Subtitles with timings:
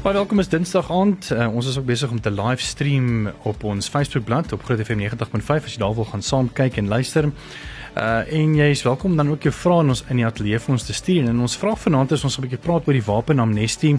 [0.00, 1.26] Baie welkom is Dinsdag aand.
[1.28, 5.66] Uh, ons is ook besig om te livestream op ons Facebookblad op Groot FM 90.5
[5.66, 7.28] as jy daar wil gaan saam kyk en luister.
[7.92, 10.72] Uh en jy is welkom dan ook jou vrae in ons in die ateljee vir
[10.72, 11.28] ons te stuur.
[11.28, 13.98] En ons vraag vanaand is ons 'n bietjie praat oor die wapenamnestie.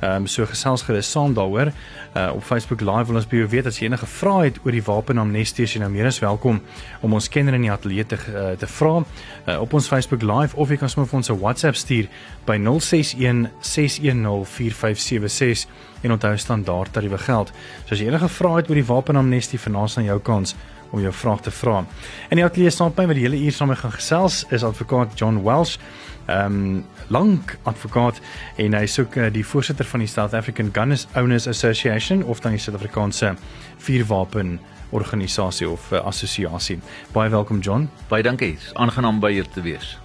[0.00, 1.72] Ehm um, so gesels gerus saam daaroor.
[2.16, 4.72] Uh op Facebook Live wil ons by jou weet as jy enige vrae het oor
[4.72, 6.60] die wapenamnestie, as jy nou meer as welkom
[7.00, 10.56] om ons kenner in die ateljee te uh, te vra uh, op ons Facebook Live
[10.56, 12.08] of jy kan sommer vir ons 'n WhatsApp stuur
[12.46, 15.66] by 061 610 4576
[16.02, 17.52] en onthou standaard tariewe geld.
[17.86, 20.54] So as jy enige vrae het oor die wapenamnestie, vanaand aan jou kans
[20.90, 21.84] om jou vraag te vra.
[22.30, 25.78] In die ateljee by met die hele uur saam gaan gesels is advokaat John Welsh
[26.26, 28.20] ehm um, lank advokaat
[28.56, 32.40] en hy is ook uh, die voorsitter van die South African Gun Owners Association of
[32.40, 33.34] dan die Suid-Afrikaanse
[33.78, 34.58] vuurwapen
[34.90, 36.78] organisasie of uh, assosiasie.
[37.12, 37.88] Baie welkom John.
[38.08, 38.56] Baie dankie.
[38.74, 39.98] Aangenaam by hier te wees.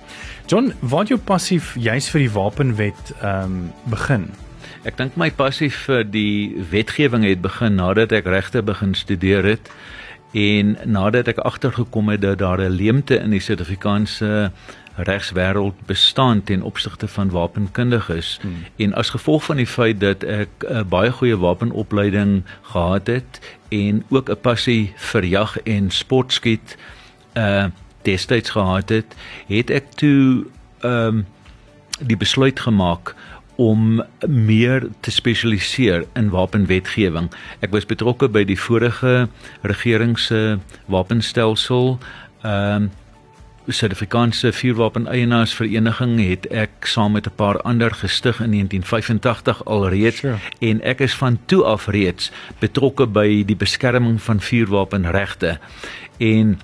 [0.45, 4.29] John, wat jou passief juis vir die wapenwet ehm um, begin?
[4.81, 9.69] Ek dink my passief vir die wetgewing het begin nadat ek regte begin studeer het
[10.33, 14.51] en nadat ek agtergekom het dat daar 'n leemte in die Suid-Afrikaanse
[15.03, 18.65] regswêreld bestaan ten opsigte van wapenkundiges hmm.
[18.75, 23.39] en as gevolg van die feit dat ek 'n uh, baie goeie wapenopleiding gehad het
[23.69, 26.77] en ook 'n passie vir jag en sportskiet
[27.33, 27.65] uh
[28.01, 29.15] destyds gehad het,
[29.47, 30.45] het ek toe
[30.81, 31.25] ehm um,
[32.01, 33.13] die besluit gemaak
[33.61, 37.27] om meer te spesialiseer in wapenwetgewing.
[37.61, 39.27] Ek was betrokke by die vorige
[39.61, 40.57] regering se
[40.89, 41.99] wapenstelsel
[42.41, 42.89] ehm um,
[43.67, 50.37] Suid-Afrikaanse vuurwapeneienaars-vereniging het ek saam met 'n paar ander gestig in 1985 alreeds sure.
[50.59, 55.59] en ek is van toe af reeds betrokke by die beskerming van vuurwapenregte.
[56.17, 56.59] En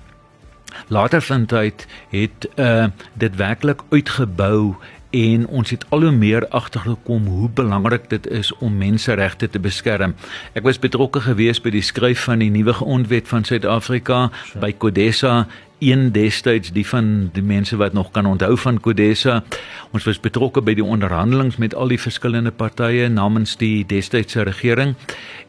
[0.88, 4.74] later van tyd het uh dit werklik uitgebou
[5.10, 10.14] en ons het al hoe meer agtergekom hoe belangrik dit is om menseregte te beskerm.
[10.52, 14.60] Ek was betrokke gewees by die skryf van die nuwe grondwet van Suid-Afrika sure.
[14.60, 15.46] by Codesa
[15.78, 19.42] een destyds die van die mense wat nog kan onthou van Codesa.
[19.90, 24.94] Ons was betrokke by die onderhandelinge met al die verskillende partye namens die destydse regering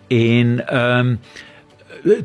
[0.07, 1.19] en ehm um,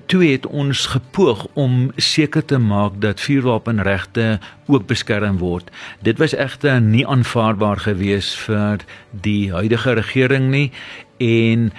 [0.07, 5.71] toe het ons gepoog om seker te maak dat vuurwapenregte ook beskerm word.
[6.03, 10.71] Dit was egter nie aanvaarbaar gewees vir die huidige regering nie
[11.19, 11.73] en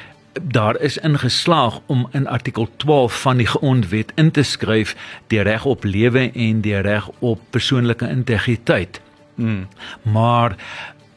[0.43, 4.95] daar is ingeslaag om in artikel 12 van die grondwet in te skryf
[5.27, 9.01] die reg op lewe en die reg op persoonlike integriteit.
[9.35, 9.67] Hmm.
[10.01, 10.55] Maar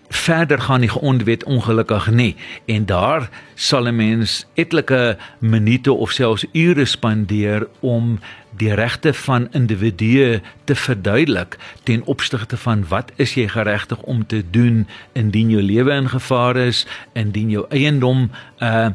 [0.08, 6.46] verder gaan die grondwet ongelukkig nie en daar sal 'n mens etlike minute of selfs
[6.52, 8.20] ure spandeer om
[8.58, 14.42] die regte van individue te verduidelik ten opsigte van wat is jy geregtig om te
[14.50, 18.88] doen indien jou lewe in gevaar is, indien jou eiendom uh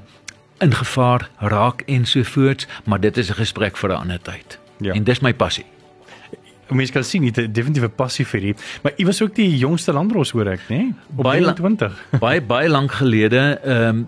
[0.63, 4.59] in gevaar raak en so voort, maar dit is 'n gesprek vir 'n ander tyd.
[4.77, 4.93] Ja.
[4.93, 5.65] En dis my passie.
[6.69, 8.55] Mens kan sien dit definitief 'n passie vir hom.
[8.81, 10.67] Maar u was ook die jongste landros hoor ek, nê?
[10.67, 10.93] Nee?
[11.07, 12.05] Baie 20.
[12.19, 14.07] Baie baie lank gelede, ehm um,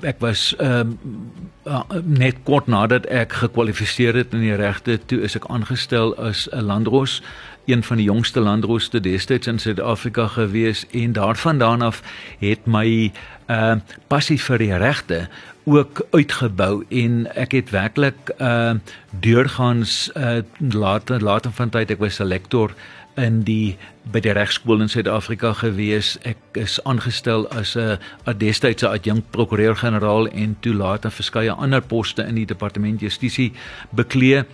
[0.00, 1.30] ek was ehm um,
[1.66, 6.48] uh, net kort nadat ek gekwalifiseer het in die regte, toe is ek aangestel as
[6.52, 7.22] 'n landros
[7.66, 12.02] een van die jongste landroste destyds in Suid-Afrika gewees en daarvandaan af
[12.38, 13.12] het my
[13.50, 13.74] uh
[14.06, 15.28] passie vir die regte
[15.64, 18.74] ook uitgebou en ek het werklik uh
[19.10, 22.74] deurgaans uh later later van tyd ek was 'n lektor
[23.16, 23.76] in die
[24.12, 26.16] by die regskool in Suid-Afrika gewees.
[26.28, 27.98] Ek is aangestel as 'n
[28.38, 33.52] destydse adjunkt prokureur-generaal en toe later verskeie ander poste in die departement justisie
[33.90, 34.44] beklee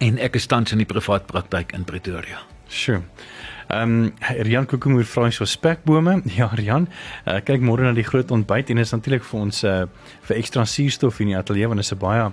[0.00, 2.42] en ek is tans in die privaat praktyk in Pretoria.
[2.68, 3.02] Sjoe.
[3.68, 6.22] Ehm um, Rian Kokemoer vra ons so spekbome.
[6.38, 6.88] Ja Rian,
[7.26, 9.86] uh, kyk môre na die groot ontbyt en is natuurlik vir ons uh,
[10.28, 12.32] vir ekstra suurstof in die ateljee want dit is 'n baie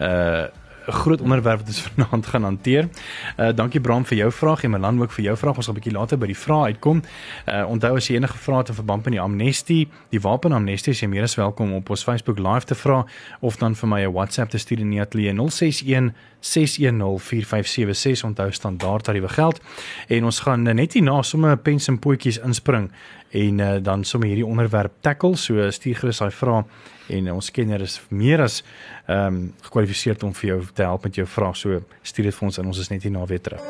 [0.00, 0.46] uh
[0.86, 2.88] 'n groot onderwerp wat ons vanaand gaan hanteer.
[3.36, 5.56] Uh dankie Bram vir jou vraag en Melan ook vir jou vraag.
[5.56, 7.02] Ons gaan 'n bietjie later by die vrae uitkom.
[7.46, 11.08] Uh onthou as jy enige vrae het in verband met die amnestie, die wapenamnestie, jy
[11.08, 13.04] meer as welkom op ons Facebook live te vra
[13.40, 19.04] of dan vir my 'n WhatsApp te stuur in die ateljee 061 6104576 onthou standaard
[19.04, 19.60] tariewe geld
[20.08, 22.90] en ons gaan net hierna sommer pens en potjies inspring
[23.30, 26.64] en uh, dan sommer hierdie onderwerp tackle so stuur gerus daai vrae
[27.08, 28.62] en ons kenner is meer as
[29.06, 31.56] ehm um, gekwalifiseer om vir jou te help met jou vraag.
[31.56, 33.62] So stuur dit vir ons en ons is net hier na weer terug.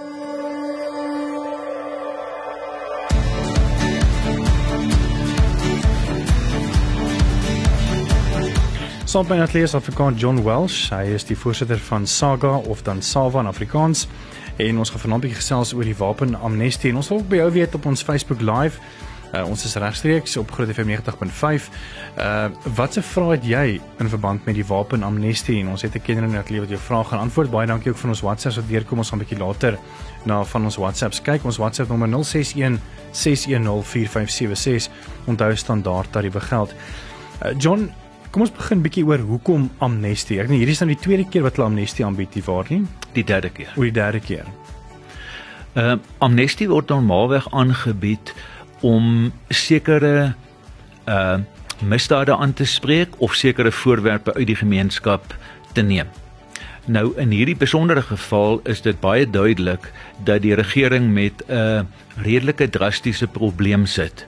[9.16, 10.90] Ons het net Afrikaans John Welsh.
[10.90, 14.08] Hy is die voorsitter van Saga of dan Sava in Afrikaans.
[14.60, 17.36] En ons gaan vanaand 'n bietjie gesels oor die wapenamnestie en ons wil ook by
[17.36, 18.80] jou weet op ons Facebook Live
[19.34, 21.68] Uh, ons is regstreeks op Groot FM 90.5.
[22.16, 26.24] Uh watse vrae het jy in verband met die wapenamnestie en ons het 'n kenner
[26.24, 27.50] in die wat jou vrae gaan antwoord.
[27.50, 28.98] Baie dankie ook vir ons WhatsApp wat deurkom.
[28.98, 29.78] Ons gaan 'n bietjie later
[30.24, 31.44] na van ons WhatsApps kyk.
[31.44, 32.80] Ons WhatsApp nommer 061
[33.10, 34.90] 610 4576.
[35.26, 36.74] Onthou standaard tariewe geld.
[37.44, 37.92] Uh, John,
[38.30, 40.40] kom ons begin bietjie oor hoekom amnestie.
[40.40, 42.82] Ek dink hierdie is nou die tweede keer wat hulle amnestie aanbied, die waar nie?
[43.12, 43.72] Die derde keer.
[43.76, 44.44] O, die derde keer.
[45.76, 48.32] Uh amnestie word normaalweg aangebied
[48.80, 50.34] om sekere
[51.06, 51.38] uh
[51.84, 55.34] misdade aan te spreek of sekere voorwerpe uit die gemeenskap
[55.72, 56.08] te neem.
[56.86, 59.90] Nou in hierdie besondere geval is dit baie duidelik
[60.24, 61.86] dat die regering met 'n
[62.22, 64.26] redelike drastiese probleem sit.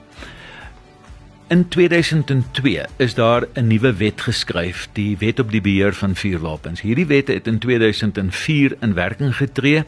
[1.49, 6.81] In 2002 is daar 'n nuwe wet geskryf, die Wet op die beheer van vuurwapens.
[6.81, 9.85] Hierdie wet het in 2004 in werking getree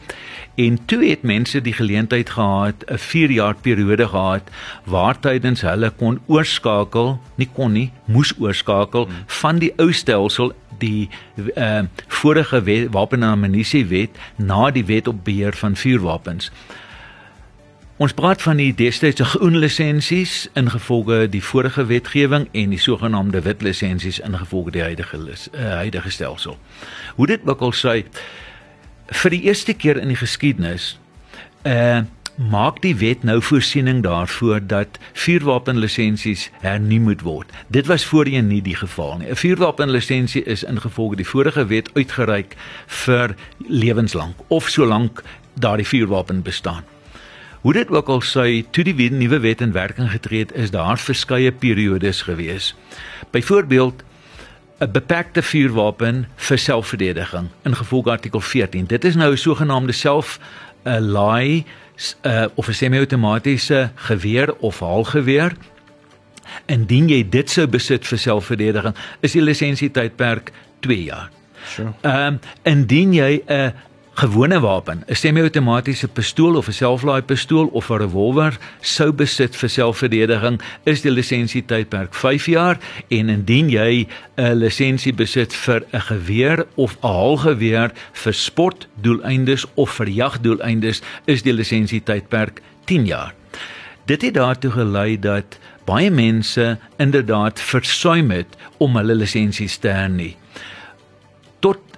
[0.55, 4.41] en toe het mense die geleentheid gehad, 'n 4 jaar periode gehad
[4.83, 11.09] waar tydens hulle kon oorskakel, nie kon nie, moes oorskakel van die ou stelsel die
[11.55, 16.51] uh, vorige wet, wapen en ammunisie wet na die wet op beheer van vuurwapens.
[18.01, 23.61] Ons praat van die destydse groen lisensies ingevolge die vorige wetgewing en die sogenaamde wit
[23.61, 26.55] lisensies ingevolge die huidige uh, huidige stelsel.
[27.15, 27.93] Hoe dit ook al sê
[29.21, 30.95] vir die eerste keer in die geskiedenis
[31.69, 32.01] uh
[32.41, 37.51] maak die wet nou voorsiening daarvoor dat vuurwapenlisensies hernu moet word.
[37.67, 39.29] Dit was voorheen nie die geval nie.
[39.29, 42.55] 'n Vuurwapenlisensie is ingevolge die vorige wet uitgereik
[42.87, 43.35] vir
[43.67, 45.21] lewenslank of solank
[45.53, 46.83] daardie vuurwapen bestaan.
[47.61, 50.97] Hoe dit ook al sê, toe die nuwe wet in werking getree het, is daar
[50.97, 52.75] verskeie periodes gewees.
[53.29, 54.03] Byvoorbeeld
[54.81, 58.85] 'n beperkte vuurwapen vir selfverdediging in gevolg artikel 14.
[58.85, 60.39] Dit is nou 'n sogenaamde self
[60.83, 61.65] 'n laai
[62.25, 65.53] uh, of 'n semi-outomatiese geweer of haalgeweer.
[66.65, 71.29] Indien jy dit sou besit vir selfverdediging, is die lisensietydperk 2 jaar.
[71.67, 71.93] Sure.
[72.01, 73.73] Ehm um, indien jy 'n
[74.21, 79.69] gewone wapen, 'n semi-outomatiese pistool of 'n selflaai pistool of 'n revolver sou besit vir
[79.69, 82.77] selfverdediging, is die lisensietydperk 5 jaar
[83.07, 84.07] en indien jy
[84.37, 91.41] 'n lisensie besit vir 'n geweer of 'n haalgeweer vir sportdoeleindes of vir jagdoeleindes, is
[91.41, 93.33] die lisensietydperk 10 jaar.
[94.05, 100.37] Dit het daartoe gelei dat baie mense inderdaad versuim het om hulle lisensies te hernie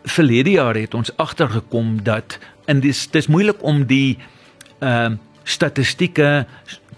[0.04, 4.18] verlede jaar het ons agtergekom dat in dis dis moeilik om die
[4.80, 6.46] ehm uh, statistieke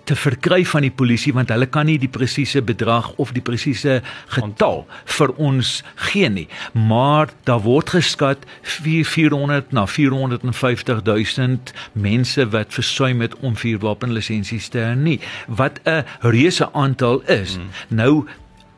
[0.06, 4.00] te verkry van die polisie want hulle kan nie die presiese bedrag of die presiese
[4.36, 4.84] getal
[5.18, 5.80] vir ons
[6.10, 6.46] gee nie
[6.78, 11.74] maar daar word geskat 400 na 450 000
[12.08, 15.18] mense wat versuim het om vuurwapenlisensies te hê
[15.48, 17.70] wat 'n reuse aantal is hmm.
[17.90, 18.26] nou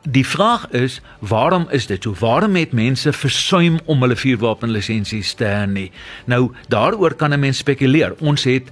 [0.09, 2.15] Die vraag is, waarom is dit so?
[2.19, 5.91] Waarom het mense versuim om hulle vuurwapenlisensies te hernie?
[6.25, 8.15] Nou, daaroor kan 'n mens spekuleer.
[8.19, 8.69] Ons het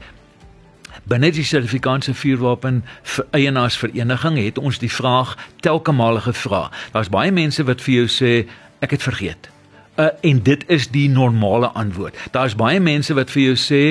[1.03, 2.85] binne die sertifikaatse vuurwapen
[3.31, 6.71] eienaarsvereniging het ons die vraag telke male gevra.
[6.91, 8.47] Daar's baie mense wat vir jou sê
[8.79, 9.54] ek het vergeet.
[9.95, 12.17] Uh, en dit is die normale antwoord.
[12.31, 13.81] Daar's baie mense wat vir jou sê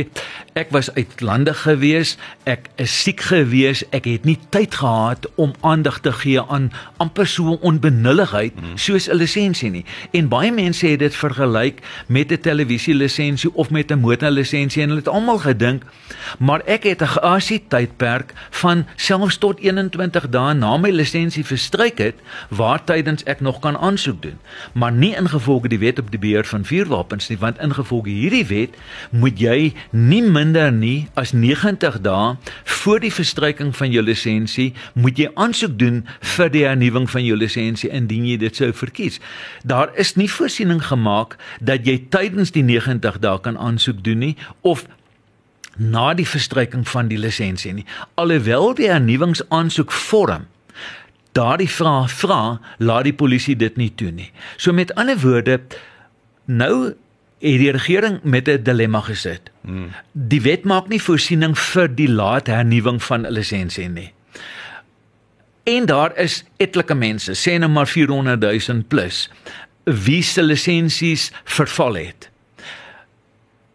[0.53, 2.11] ek was uitlandig gewees,
[2.45, 6.69] ek is siek gewees, ek het nie tyd gehad om aandag te gee aan
[7.01, 8.77] amper so 'n onbenulligheid hmm.
[8.77, 9.85] soos 'n lisensie nie.
[10.13, 15.01] En baie mense het dit vergelyk met 'n televisielisensie of met 'n motorlisensie en hulle
[15.01, 15.83] het almal gedink,
[16.39, 21.99] maar ek het 'n geasie tydperk van selfs tot 21 dae na my lisensie verstryk
[21.99, 22.15] het
[22.49, 24.39] waar tydens ek nog kan aansoek doen,
[24.73, 28.79] maar nie ingevolge die wet op die beheer van vuurwapens nie want ingevolge hierdie wet
[29.11, 32.35] moet jy nie minder nie as 90 dae
[32.85, 36.03] voor die verstryking van jou lisensie moet jy aansoek doen
[36.35, 39.21] vir die hernuwing van jou lisensie indien jy dit sou verkies.
[39.65, 44.35] Daar is nie voorsiening gemaak dat jy tydens die 90 dae kan aansoek doen nie
[44.63, 44.87] of
[45.77, 47.87] na die verstryking van die lisensie nie.
[48.21, 50.47] Alhoewel die hernuwingsaansoek vorm
[51.35, 54.31] daardie vraag vra, laat die polisie dit nie toe nie.
[54.57, 55.61] So met ander woorde,
[56.47, 56.95] nou
[57.45, 59.51] het die regering met 'n dilemma gesit.
[59.61, 59.91] Hmm.
[60.13, 64.13] Die wet maak nie voorsiening vir die laat hernuwing van 'n lisensie nie.
[65.65, 69.31] En daar is etlike mense, sê nou maar 400 000 plus,
[69.85, 72.31] wie se lisensies verval het.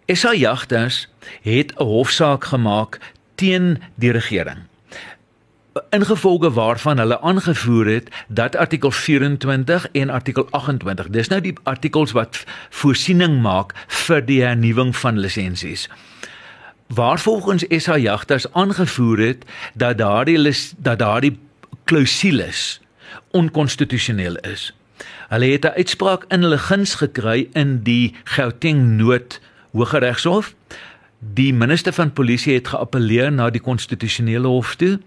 [0.07, 1.07] SA Jagters
[1.41, 2.99] het 'n hofsaak gemaak
[3.35, 4.68] teen die regering
[5.89, 12.11] ingevolge waarvan hulle aangevoer het dat artikel 24 en artikel 28 dis nou die artikels
[12.11, 15.89] wat voorsiening maak vir die hernuwing van lisensies
[16.89, 21.39] waarvolgens SA jagters aangevoer het dat daardie dat daardie
[21.83, 22.81] klousules
[23.31, 24.73] onkonstitusioneel is.
[25.29, 30.53] Hulle het 'n uitspraak in hulle guns gekry in die Gauteng Noord Hooggeregshof.
[31.19, 34.99] Die minister van polisie het geappeleer na die konstitusionele hof toe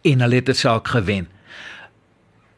[0.00, 1.28] en hulle het 'n saak gewen.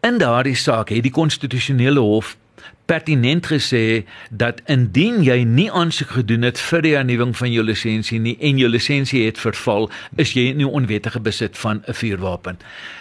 [0.00, 2.36] In daardie saak het die konstitusionele hof
[2.84, 8.20] pertinent gesê dat indien jy nie aansoek gedoen het vir die hernuwing van jou lisensie
[8.20, 9.88] nie en jou lisensie het verval,
[10.20, 12.58] is jy nie onwettige besit van 'n vuurwapen.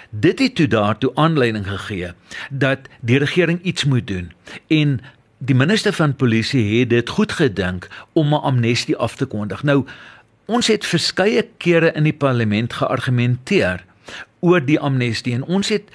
[0.10, 2.14] Dit het toe daartoe aanleiding gegee
[2.50, 4.32] dat die regering iets moet doen
[4.68, 5.02] en
[5.38, 9.64] die minister van polisie het dit goed gedink om 'n amnestie af te kondig.
[9.64, 9.86] Nou
[10.46, 13.84] ons het verskeie kere in die parlement geargumenteer
[14.44, 15.34] oor die amnestie.
[15.34, 15.88] En ons het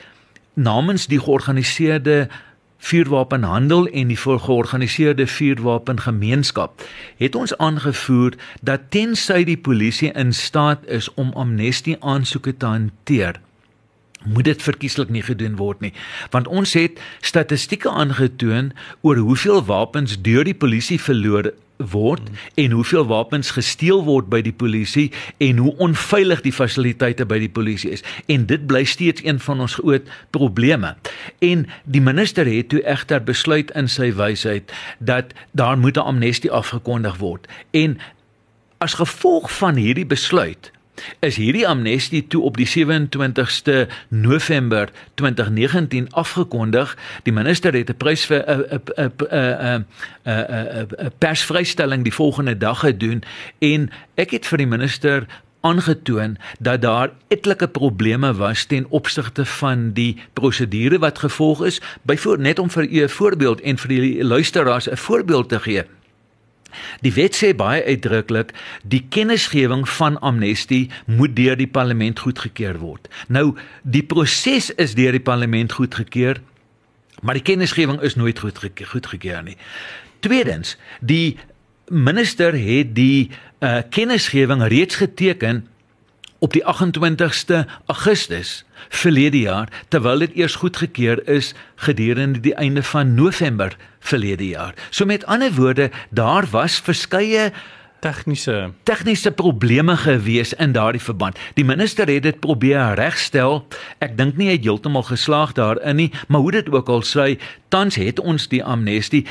[0.57, 2.29] namens die georganiseerde
[2.79, 6.85] vuurwapenhandel en die georganiseerde vuurwapengemeenskap
[7.19, 13.41] het ons aangevoer dat tensy die polisie in staat is om amnestie aansoeke te hanteer
[14.25, 15.93] moet dit verkieslik nie gedoen word nie.
[16.35, 22.37] Want ons het statistieke aangetoon oor hoeveel wapens deur die polisie verlore word hmm.
[22.55, 25.09] en hoeveel wapens gesteel word by die polisie
[25.39, 29.61] en hoe onveilig die fasiliteite by die polisie is en dit bly steeds een van
[29.61, 30.95] ons groot probleme
[31.45, 36.51] en die minister het toe egter besluit in sy wysheid dat daar moet 'n amnestie
[36.51, 37.99] afgekondig word en
[38.79, 40.73] as gevolg van hierdie besluit
[41.21, 46.97] is hierdie amnestie toe op die 27ste November 2019 afgekondig.
[47.23, 48.65] Die minister het 'n prys vir 'n
[48.97, 49.13] 'n
[49.71, 49.87] 'n
[50.25, 53.23] 'n persvrystelling die volgende dag gedoen
[53.59, 55.27] en ek het vir die minister
[55.61, 61.81] aangetoon dat daar etlike probleme was ten opsigte van die prosedure wat gevolg is.
[62.03, 65.85] Byvoorbeeld net om vir u 'n voorbeeld en vir die luisteraars 'n voorbeeld te gee.
[67.01, 73.09] Die wet sê baie uitdruklik die kennisgewing van amnestie moet deur die parlement goedgekeur word.
[73.29, 76.41] Nou die proses is deur die parlement goedgekeur,
[77.23, 79.57] maar die kennisgewing is nooit goedgekeur goedgekeur nie.
[80.21, 81.39] Tweedens, die
[81.89, 85.67] minister het die uh, kennisgewing reeds geteken
[86.39, 93.15] op die 28ste Augustus verlede jaar terwyl dit eers goedgekeur is gedurende die einde van
[93.15, 94.75] November verlede jaar.
[94.91, 97.53] So met ander woorde, daar was verskeie
[98.01, 101.39] tegniese tegniese probleme gewees in daardie verband.
[101.55, 103.65] Die minister het dit probeer regstel.
[103.99, 107.35] Ek dink nie hy het heeltemal geslaag daarin nie, maar hoe dit ook al sê,
[107.69, 109.27] tans het ons die amnestie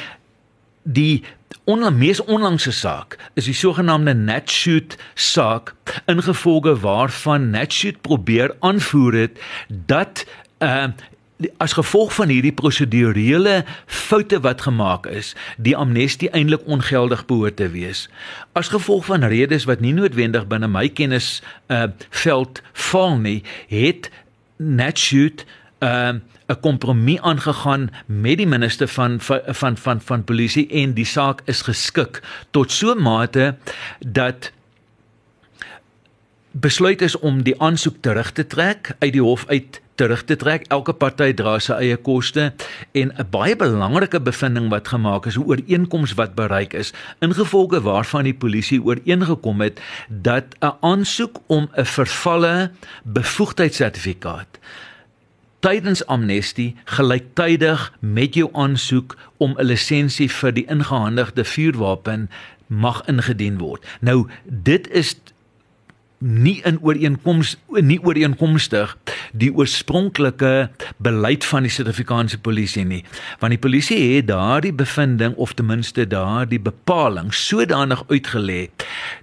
[0.87, 1.23] die
[1.63, 5.73] onla mees onlangse saak is die sogenaamde Natshoot saak
[6.05, 10.25] ingevolge waarvan Natshoot probeer aanvoer het dat
[10.63, 10.87] uh
[11.57, 17.67] as gevolg van hierdie prosedurele foute wat gemaak is, die amnestie eintlik ongeldig behoort te
[17.69, 18.07] wees.
[18.57, 24.09] As gevolg van redes wat nie noodwendig binne my kennis uh veld val nie, het
[24.57, 25.45] Natshoot
[25.79, 31.41] 'n kompromie aangegaan met die minister van van van van, van polisie en die saak
[31.45, 33.55] is geskik tot so 'n mate
[33.99, 34.51] dat
[36.51, 40.65] besluit is om die aansoek terug te trek uit die hof uit terug te trek.
[40.69, 42.53] Elke party dra sy eie koste
[42.93, 48.23] en 'n baie belangrike bevinding wat gemaak is, 'n ooreenkoms wat bereik is, ingevolge waarvan
[48.23, 52.71] die polisie ooreengekom het dat 'n aansoek om 'n vervalle
[53.03, 54.59] bevoegdheidssertifikaat
[55.67, 62.29] tydens amnestie gelyktydig met jou aansoek om 'n lisensie vir die ingehandigde vuurwapen
[62.67, 63.83] mag ingedien word.
[63.99, 65.15] Nou dit is
[66.19, 67.55] nie in ooreenkoms
[67.85, 68.95] nie ooreenkomstig
[69.37, 70.69] die oorspronklike
[71.03, 73.03] beleid van die Suid-Afrikaanse polisie nie.
[73.41, 78.69] Want die polisie het daardie bevinding of ten minste daardie bepaling sodanig uitgelê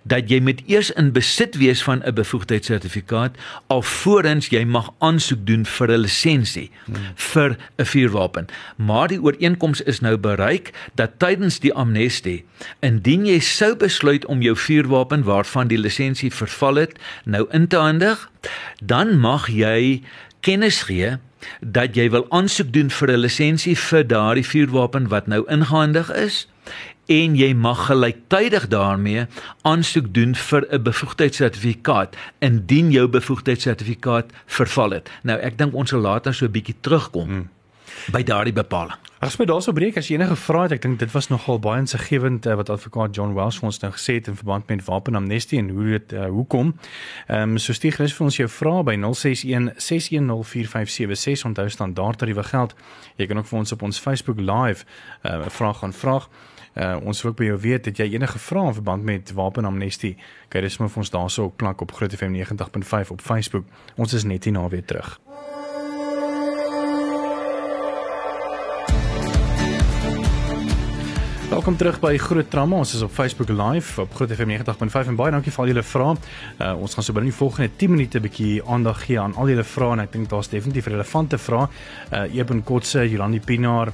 [0.06, 3.34] dat jy moet eers in besit wees van 'n bevoegdheidssertifikaat
[3.66, 6.70] alvorens jy mag aansoek doen vir 'n lisensie
[7.14, 8.46] vir 'n vuurwapen.
[8.76, 12.44] Maar die ooreenkoms is nou bereik dat tydens die amnestie
[12.80, 17.80] indien jy sou besluit om jou vuurwapen waarvan die lisensie verval dit nou in te
[17.80, 18.28] handig,
[18.80, 20.02] dan mag jy
[20.44, 21.16] kennis gee
[21.60, 26.46] dat jy wil aansoek doen vir 'n lisensie vir daardie vuurwapen wat nou ingehandig is
[27.06, 29.26] en jy mag gelyktydig daarmee
[29.62, 35.10] aansoek doen vir 'n bevoegdheidssertifikaat indien jou bevoegdheidssertifikaat verval het.
[35.22, 37.48] Nou ek dink ons sal later so 'n bietjie terugkom hmm.
[38.12, 39.03] by daardie bepaling.
[39.25, 41.81] As my daarso breek as jy enige vrae het, ek dink dit was nogal baie
[41.81, 45.62] insiggewend uh, wat advokaat John Wells vir ons nou gesê het in verband met wapenamnestie
[45.62, 46.75] en hoe dit uh, hoekom.
[47.33, 52.45] Ehm um, so stuur gerus vir ons jou vrae by 061 6104576 onthou standaard tariewe
[52.50, 52.76] geld.
[53.16, 56.21] Jy kan ook vir ons op ons Facebook live 'n uh, vraag gaan vra.
[56.76, 60.16] Uh ons wil ook by jou weet het jy enige vrae in verband met wapenamnestie?
[60.49, 63.64] Kyk, dis maar vir ons daarso op plak op Groot FM 90.5 op Facebook.
[63.97, 65.21] Ons is net hier na weer terug.
[71.54, 72.80] Welkom terug by Groot Trauma.
[72.82, 75.84] Ons is op Facebook Live op Groot FM 90.5 en baie dankie vir al julle
[75.87, 76.14] vrae.
[76.58, 79.52] Uh, ons gaan so binne die volgende 10 minute 'n bietjie aandag gee aan al
[79.52, 81.68] julle vrae en ek dink daar's definitief relevante vrae.
[82.11, 83.92] Uh Eben Kotse, Jolandi Pinaar,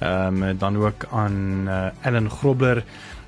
[0.00, 2.82] ehm um, dan ook aan uh, Ellen Grobler.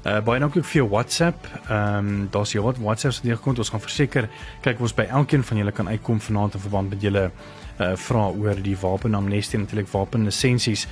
[0.05, 1.45] Uh baie dankie vir jou WhatsApp.
[1.69, 3.59] Ehm um, daar's jy wat WhatsApp se deurgekom.
[3.59, 4.29] Ons gaan verseker
[4.63, 7.31] kyk of ons by elkeen van julle kan uitkom vanaand in verband met julle
[7.81, 10.87] uh vrae oor die wapenamnestie en natuurlik wapenlisensies.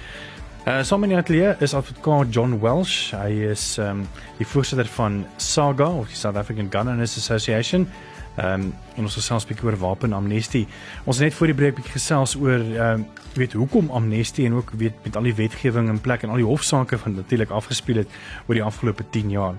[0.63, 3.11] Uh saam in die ateljee is advokaat John Welsh.
[3.19, 4.05] Hy is um,
[4.39, 7.89] die voorsitter van SAGA of die South African Gun Owners Association.
[8.37, 10.69] Ehm um, en ons gesels 'n bietjie oor wapenamnestie.
[11.05, 14.55] Ons het net voor die breek bietjie gesels oor ehm um, weet hoekom amnestie en
[14.55, 17.97] ook weet met al die wetgewing in plek en al die hofsaake van natuurlik afgespeel
[17.97, 18.09] het
[18.47, 19.55] oor die afgelope 10 jaar.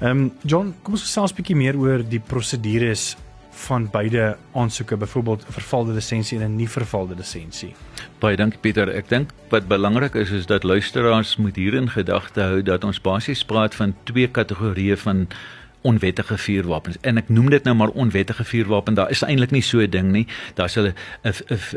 [0.00, 3.16] Ehm um, John, kom ons gesels 'n bietjie meer oor die prosedures
[3.58, 7.74] van beide aansoeke, byvoorbeeld 'n vervalde lisensie en 'n nie vervalde lisensie.
[8.18, 8.88] Baie dankie Pieter.
[8.88, 13.00] Ek dink wat belangrik is is dat luisteraars moet hier in gedagte hou dat ons
[13.00, 15.28] basies praat van twee kategorieë van
[15.80, 16.96] onwettige vuurwapens.
[17.00, 18.94] En ek noem dit nou maar onwettige vuurwapen.
[18.94, 20.26] Daar is eintlik nie so 'n ding nie.
[20.54, 21.32] Daar's 'n 'n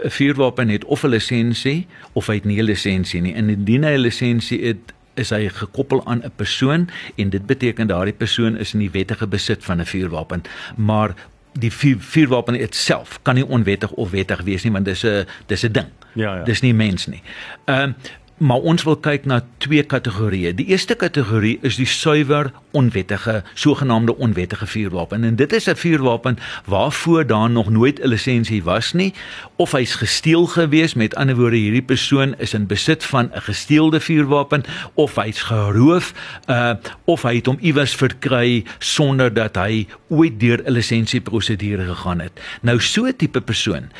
[0.09, 3.33] vuurwapen het of 'n lisensie of hy het nie 'n lisensie nie.
[3.33, 7.87] En indien hy 'n lisensie het is hy gekoppel aan 'n persoon en dit beteken
[7.87, 10.41] daardie persoon is in die wettige besit van 'n vuurwapen
[10.75, 11.15] maar
[11.59, 15.63] die vuur, vuurwapen itself kan nie onwettig of wettig wees nie want dis 'n dis
[15.63, 15.89] 'n ding.
[16.13, 16.43] Ja ja.
[16.43, 17.21] Dis nie mens nie.
[17.65, 17.95] Ehm um,
[18.41, 20.55] maar ons wil kyk na twee kategorieë.
[20.57, 25.23] Die eerste kategorie is die suiwer onwettige, sogenaamde onwettige vuurwapen.
[25.23, 29.13] En dit is 'n vuurwapen waarvoor daar nog nooit 'n lisensie was nie
[29.55, 30.93] of hy's gesteel gewees.
[30.93, 36.13] Met ander woorde, hierdie persoon is in besit van 'n gesteelde vuurwapen of hy's geroof
[36.47, 36.73] uh
[37.05, 42.41] of hy het hom iewers verkry sonder dat hy ooit deur 'n lisensieprosedure gegaan het.
[42.61, 43.91] Nou so 'n tipe persoon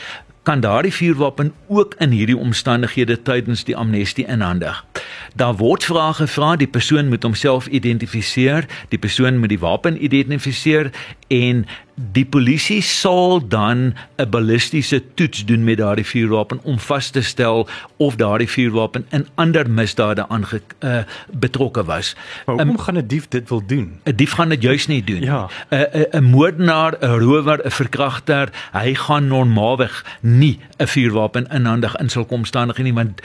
[0.44, 4.86] kan daardie vuurwapen ook in hierdie omstandighede tydens die amnestie inhandig.
[5.36, 10.92] Daar word vrae gevra, die persoon moet homself identifiseer, die persoon moet die wapen identifiseer
[11.32, 11.66] en
[12.12, 17.68] die polisie sal dan 'n ballistiese toets doen met daardie vuurwapen om vas te stel
[17.98, 22.16] of daardie vuurwapen in ander misdade aange uh, betrokke was.
[22.46, 24.00] Maar hoekom um, gaan 'n dief dit wil doen?
[24.04, 25.22] 'n Dief gaan dit juis nie doen.
[25.22, 25.50] 'n ja.
[25.70, 32.10] 'n 'n moordenaar, 'n rower, 'n verkragter, hy gaan normaalweg nie 'n vuurwapen inhandig in
[32.10, 33.22] sulke omstandighede nie want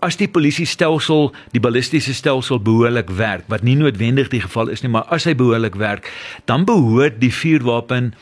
[0.00, 4.82] as die polisie stelsel, die ballistiese stelsel behoorlik werk, wat nie noodwendig die geval is
[4.84, 6.08] nie, maar as hy behoorlik werk,
[6.50, 8.14] dan behoort die vuurwapen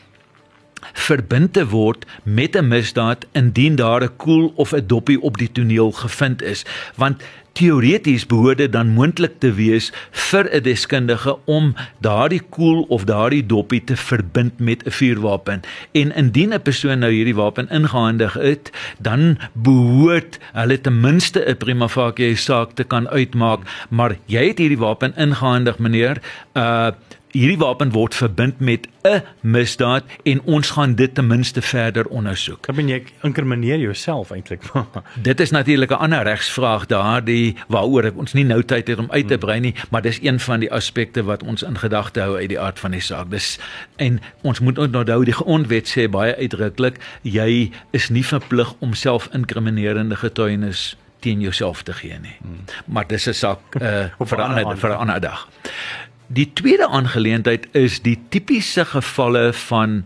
[0.93, 5.51] verbind te word met 'n misdaad indien daar 'n koel of 'n doppie op die
[5.51, 6.65] toneel gevind is.
[6.95, 7.23] Want
[7.59, 9.91] teoreties behoort dit dan moontlik te wees
[10.29, 15.61] vir 'n deskundige om daardie koel of daardie doppie te verbind met 'n vuurwapen.
[15.91, 21.57] En indien 'n persoon nou hierdie wapen ingehandig het dan behoort hulle ten minste 'n
[21.57, 23.59] prima facie saak te kan uitmaak.
[23.89, 26.21] Maar jy het hierdie wapen ingehandig meneer.
[26.53, 26.91] Uh
[27.31, 32.67] hierdie wapen word verbind met 'n misdaad en ons gaan dit ten minste verder ondersoek.
[32.67, 34.61] Ek bedoel jy inkrimineer jouself eintlik.
[35.29, 39.27] dit is natuurlik 'n ander regsvraag daardie waaroor ons nie nou tyd het om uit
[39.27, 42.49] te brei nie, maar dis een van die aspekte wat ons in gedagte hou uit
[42.49, 43.29] die aard van die saak.
[43.29, 43.59] Dis
[43.95, 50.15] en ons moet onthou die grondwet sê baie uitdruklik jy is nie verplig om self-inkriminerende
[50.15, 52.37] getuienis teen jouself te gee nie.
[52.41, 52.63] Hmm.
[52.85, 55.47] Maar dis 'n saak uh, vir 'n ander vir 'n ander dag.
[56.31, 60.05] Die tweede aangeleentheid is die tipiese gevalle van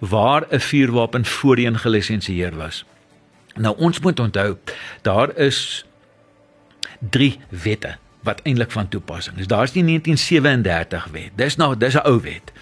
[0.00, 2.84] waar 'n vuurwapen voorheen gelisensieer was.
[3.54, 4.56] Nou ons moet onthou,
[5.02, 5.84] daar is
[7.10, 9.46] 3 wette wat eintlik van toepassing is.
[9.46, 11.30] Daar's die 1937 wet.
[11.34, 12.52] Dis nou dis 'n ou wet.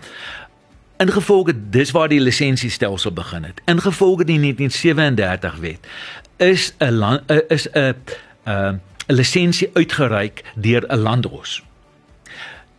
[0.97, 3.61] Ingevolge dis waar die lisensiestelsel begin het.
[3.64, 5.87] Ingevolge die 1937 wet
[6.37, 7.95] is 'n is 'n
[8.45, 11.65] 'n lisensie uitgereik deur 'n landdros.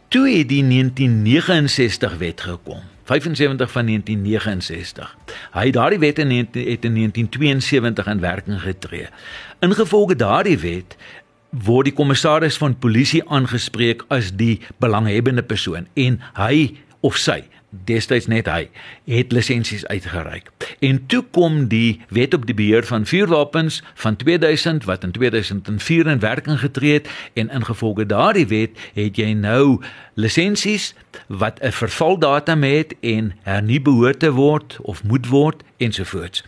[0.08, 2.80] Toe het die 1969 wet gekom.
[3.04, 5.17] 75 van 1969.
[5.52, 9.10] Hy het daardie wet in het in 1972 in werking getree.
[9.60, 10.96] Ingevolge daardie wet
[11.50, 18.27] word die kommissaris van polisie aangespreek as die belanghebbende persoon en hy of sy destyds
[18.27, 18.69] net hy
[19.06, 20.51] het lisensies uitgereik.
[20.80, 26.08] En toe kom die wet op die beheer van vuurwapens van 2000 wat in 2004
[26.08, 29.82] in werking getree het en ingevolge daardie wet het jy nou
[30.13, 30.93] lisensies
[31.27, 36.43] wat 'n vervaldatum het en hernie behoort te word of moet word ensovoorts.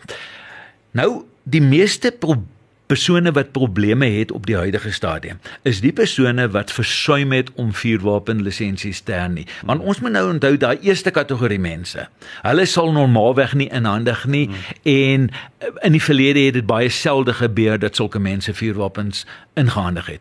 [0.90, 2.42] Nou die meeste pro
[2.90, 7.70] persone wat probleme het op die huidige stadium is die persone wat versuim het om
[7.74, 9.46] vuurwapen lisensies te hernie.
[9.66, 12.08] Want ons moet nou onthou daai eerste kategorie mense.
[12.42, 14.80] Hulle sal normaalweg nie inhandig nie hmm.
[14.82, 20.06] en eh, in die verlede het dit baie selde gebeur dat sulke mense vuurwapens ingehandig
[20.16, 20.20] het.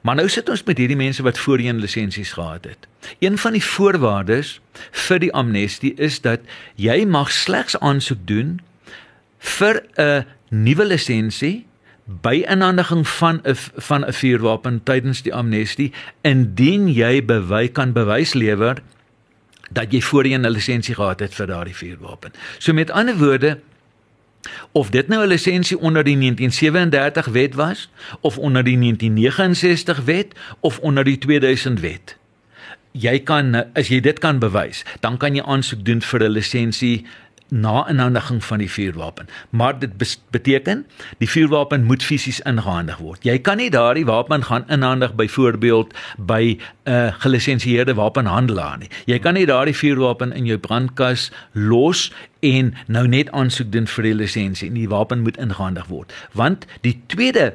[0.00, 2.88] Maar nou sit ons met hierdie mense wat voorheen lisensies gehad het.
[3.18, 4.60] Een van die voorwaardes
[5.06, 6.40] vir die amnestie is dat
[6.80, 8.60] jy mag slegs aansoek doen
[9.38, 11.66] vir 'n nuwe lisensie
[12.22, 18.34] by inhandiging van 'n van 'n vuurwapen tydens die amnestie indien jy bewy kan bewys
[18.34, 18.82] lewer
[19.70, 22.32] dat jy voorheen 'n lisensie gehad het vir daardie vuurwapen.
[22.58, 23.58] So met ander woorde
[24.72, 30.34] of dit nou 'n lisensie onder die 1937 wet was of onder die 1969 wet
[30.60, 32.16] of onder die 2000 wet.
[32.92, 37.06] Jy kan as jy dit kan bewys, dan kan jy aansoek doen vir 'n lisensie
[37.50, 39.28] na inhandiging van die vuurwapen.
[39.50, 39.90] Maar dit
[40.30, 40.86] beteken
[41.18, 43.24] die vuurwapen moet fisies ingehandig word.
[43.24, 48.90] Jy kan nie daardie wapen gaan inhandig byvoorbeeld by 'n uh, gelisensieerde wapenhandelaar nie.
[49.04, 54.02] Jy kan nie daardie vuurwapen in jou brandkas los en nou net aansoek doen vir
[54.02, 54.72] die lisensie.
[54.72, 56.12] Die wapen moet ingehandig word.
[56.32, 57.52] Want die tweede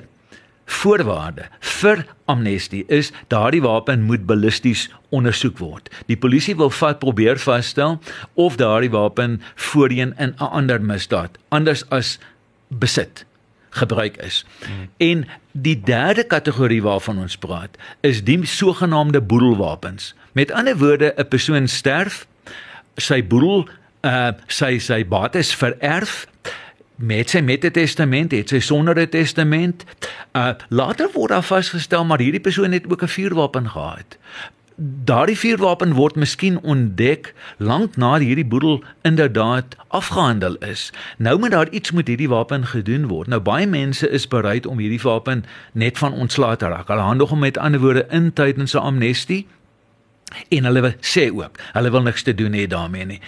[0.66, 5.90] voorwaarde vir amnestie is daardie wapen moet ballisties ondersoek word.
[6.10, 8.00] Die polisie wil vat probeer vasstel
[8.34, 12.20] of daardie wapen voorheen in 'n ander misdaad anders as
[12.68, 13.26] besit
[13.70, 14.46] gebruik is.
[14.66, 14.90] Hmm.
[14.98, 20.14] En die derde kategorie waarvan ons praat is die sogenaamde boedelwapens.
[20.32, 22.28] Met ander woorde, 'n persoon sterf,
[22.96, 23.68] sy boedel
[24.06, 26.28] uh sy sy bates vererf
[26.96, 29.84] met sy met 'n testament, het sy sonder 'n testament.
[30.34, 34.18] Uh later word daar vasgestel maar hierdie persoon het ook 'n vuurwapen gehad.
[34.78, 40.94] Daardie vuurwapen word miskien ontdek lank na hierdie boedel inderdaad afgehandel is.
[41.18, 43.28] Nou moet daar iets met hierdie wapen gedoen word.
[43.28, 46.88] Nou baie mense is bereid om hierdie wapen net van ontslae te raak.
[46.88, 49.48] Hulle handig om met ander woorde in tydens 'n amnestie
[50.50, 53.22] en hulle sê ook, hulle wil niks te doen hê daarmee nie.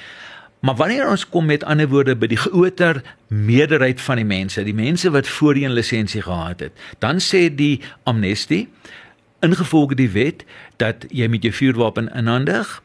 [0.59, 4.75] Maar wanneer ons kom met ander woorde by die groter meerderheid van die mense, die
[4.75, 8.65] mense wat voorheen lisensie gehad het, dan sê die amnestie
[9.45, 10.43] ingevolge die wet
[10.81, 12.81] dat jy met jou vuurwapen inhandig,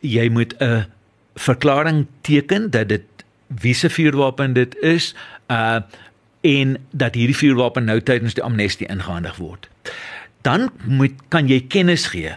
[0.00, 0.86] jy moet 'n
[1.34, 3.04] verklaring teken dat dit
[3.46, 5.14] wiese vuurwapen dit is,
[5.50, 5.80] uh
[6.40, 9.68] en dat hierdie vuurwapen nou tydens die amnestie ingehandig word.
[10.42, 12.36] Dan moet kan jy kennis gee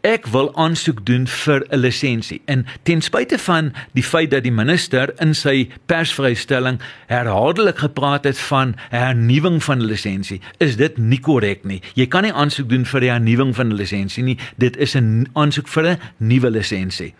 [0.00, 2.42] Ek wil aansoek doen vir 'n lisensie.
[2.44, 8.38] En ten spyte van die feit dat die minister in sy persvrystelling herhaaldelik gepraat het
[8.38, 11.82] van hernuwing van 'n lisensie, is dit nie korrek nie.
[11.94, 14.38] Jy kan nie aansoek doen vir die hernuwing van 'n lisensie nie.
[14.56, 17.14] Dit is 'n aansoek vir 'n nuwe lisensie.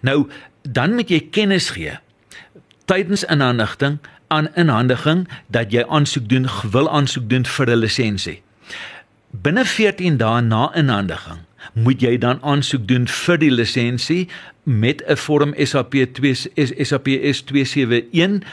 [0.00, 0.28] Nou,
[0.62, 1.98] dan moet jy kennis gee
[2.84, 8.42] tydens inhandiging aan inhandiging dat jy aansoek doen, wil aansoek doen vir 'n lisensie.
[9.30, 11.38] Binne 14 dae na inhandiging
[11.72, 14.28] moet jy dan aansoek doen vir die lisensie
[14.64, 16.34] met 'n vorm SAP 2
[16.84, 18.44] SAP S271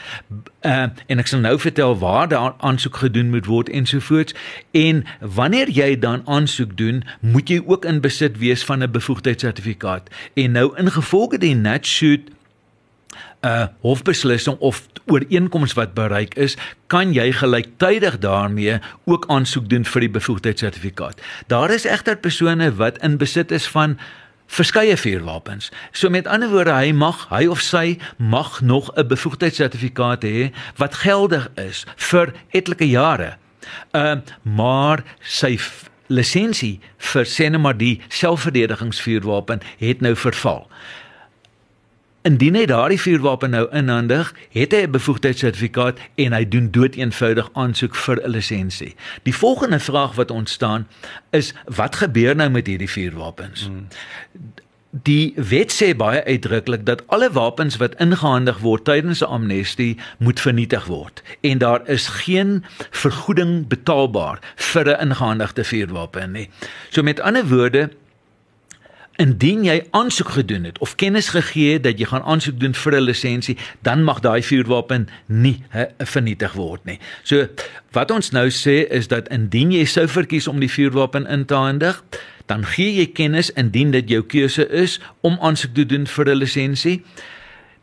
[0.60, 4.34] uh, en ek sal nou vertel waar daar aansoek gedoen moet word ensovoorts
[4.70, 10.10] en wanneer jy dan aansoek doen moet jy ook in besit wees van 'n bevoegdheidssertifikaat.
[10.34, 12.20] En nou ingevolge die NatShoot
[13.42, 19.84] 'n uh, hofbeslissing of ooreenkoms wat bereik is, kan jy gelyktydig daarmee ook aansoek doen
[19.84, 21.20] vir die bevoegdheidssertifikaat.
[21.46, 23.98] Daar is egter persone wat in besit is van
[24.46, 25.72] verskeie vuurwapens.
[25.90, 30.94] So met ander woorde, hy mag, hy of sy mag nog 'n bevoegdheidssertifikaat hê wat
[30.94, 33.36] geldig is vir etlike jare.
[33.90, 35.58] Ehm uh, maar sy
[36.06, 40.68] lisensie vir net maar die selfverdedigingsvuurwapen het nou verval.
[42.22, 47.94] Indien hy daardie vuurwapen nou inhandig, het hy 'n bevoegdheidssertifikaat en hy doen doeteenvoudig aansoek
[47.94, 48.94] vir 'n lisensie.
[49.22, 50.86] Die volgende vraag wat ontstaan
[51.30, 53.66] is wat gebeur nou met hierdie vuurwapens?
[53.66, 53.86] Hmm.
[54.90, 60.40] Die wet sê baie uitdruklik dat alle wapens wat ingehandig word tydens 'n amnestie moet
[60.40, 66.50] vernietig word en daar is geen vergoeding betaalbaar vir 'n ingehandigde vuurwapen nie.
[66.90, 67.90] So met ander woorde,
[69.20, 72.92] Indien jy aansoek gedoen het of kennis gegee het dat jy gaan aansoek doen vir
[72.96, 76.98] 'n lisensie, dan mag daai vuurwapen nie he, vernietig word nie.
[77.22, 77.48] So
[77.92, 81.54] wat ons nou sê is dat indien jy sou verkies om die vuurwapen in te
[81.54, 82.02] handig,
[82.46, 86.38] dan gee jy kennis indien dit jou keuse is om aansoek te doen vir 'n
[86.38, 87.02] lisensie.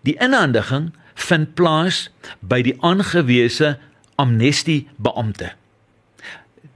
[0.03, 3.77] Die inhandiging vind plaas by die aangewese
[4.15, 5.51] amnestie beampte.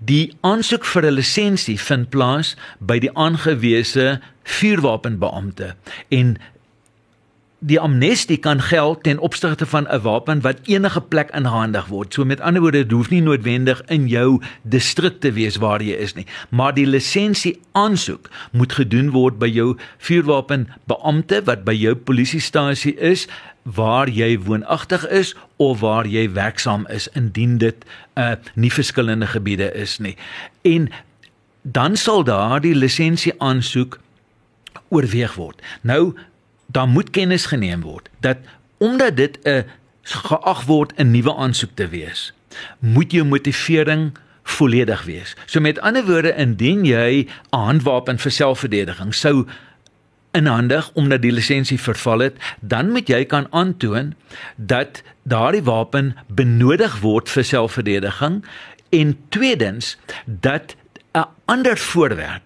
[0.04, 5.76] Die aansoek vir 'n lisensie vind plaas by die aangewese vuurwapenbeampte
[6.10, 6.38] en
[7.64, 12.14] die amnestie kan geld ten opsigte van 'n wapen wat enige plek inhandig word.
[12.14, 15.96] So met ander woorde, dit hoef nie noodwendig in jou distrik te wees waar jy
[15.96, 21.96] is nie, maar die lisensie aansoek moet gedoen word by jou vuurwapenbeampte wat by jou
[21.96, 23.28] polisiestasie is
[23.64, 29.74] waar jy woonagtig is of waar jy werksaam is indien dit uh nie verskillende gebiede
[29.74, 30.18] is nie.
[30.62, 30.90] En
[31.62, 34.00] dan sal daardie lisensie aansoek
[34.90, 35.62] oorweeg word.
[35.82, 36.14] Nou
[36.74, 38.38] dan moet kennis geneem word dat
[38.78, 39.66] omdat dit 'n
[40.02, 42.34] geag word 'n nuwe aansoek te wees,
[42.80, 45.36] moet jou motivering volledig wees.
[45.46, 49.46] So met ander woorde, indien jy 'n handwapen vir selfverdediging sou
[50.32, 54.14] inhandig omdat die lisensie verval het, dan moet jy kan aantoon
[54.56, 58.46] dat daardie wapen benodig word vir selfverdediging
[58.90, 60.76] en tweedens dat
[61.14, 62.42] 'n ander voorwerp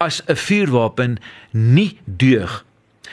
[0.00, 1.18] as 'n vuurwapen
[1.52, 2.64] nie deug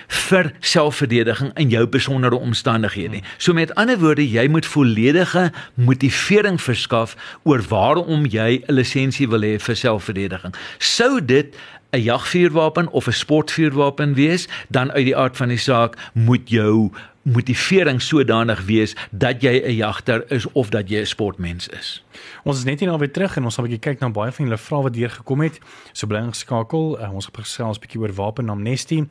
[0.07, 3.23] vir selfverdediging in jou besondere omstandighede nie.
[3.37, 9.41] So met ander woorde, jy moet volledige motivering verskaf oor waarom jy 'n lisensie wil
[9.41, 10.53] hê vir selfverdediging.
[10.77, 11.55] Sou dit
[11.91, 16.91] 'n jagvuurwapen of 'n sportvuurwapen wees, dan uit die aard van die saak moet jou
[17.27, 22.03] motivering sodanig wees dat jy 'n jagter is of dat jy 'n sportmens is.
[22.43, 24.31] Ons is net hier nou weer terug en ons gaan 'n bietjie kyk na baie
[24.31, 25.59] van julle vrae wat deur gekom het.
[25.91, 26.99] So bly ingeskakel.
[26.99, 29.09] Uh, ons gaan gesels 'n bietjie oor wapenamnestie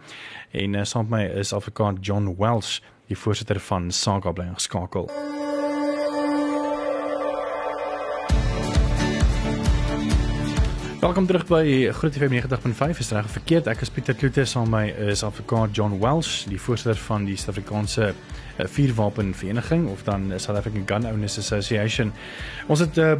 [0.50, 5.10] en uh, saam met my is Afrikaan John Welsh, die voorsitter van SAGA bly ingeskakel.
[11.06, 12.98] Welkom terug by Groot FM 90.5.
[12.98, 13.68] Is reg verkeerd?
[13.70, 18.08] Ek is Pieter Kloete saam my is Afrikaans John Welsh, die voorsitter van die Suid-Afrikaanse
[18.10, 22.10] uh, vuurwapenvereniging of dan South African Gun Owners Association.
[22.66, 23.12] Ons het uh,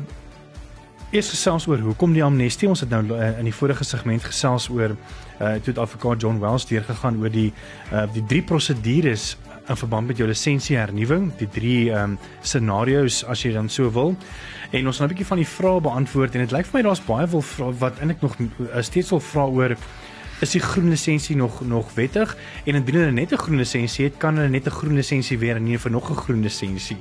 [1.14, 2.66] eers gesels oor hoekom die amnestie.
[2.66, 4.96] Ons het nou uh, in die vorige segment gesels oor
[5.38, 7.52] uh toe Afrikaans John Welsh deurgegaan oor die
[7.92, 9.36] uh die drie prosedures
[9.68, 13.90] in verband met jou lisensie hernuwing, die drie ehm um, scenario's as jy dan so
[13.90, 14.16] wil.
[14.70, 17.04] En ons gaan 'n bietjie van die vrae beantwoord en dit lyk vir my daar's
[17.04, 19.76] baie wil vra wat eintlik nog uh, steeds wil vra oor
[20.40, 24.16] is die groen lisensie nog nog wettig en indien hulle net 'n groen lisensie het,
[24.18, 26.96] kan hulle net 'n groen lisensie weer nie vir nog 'n groen lisensie.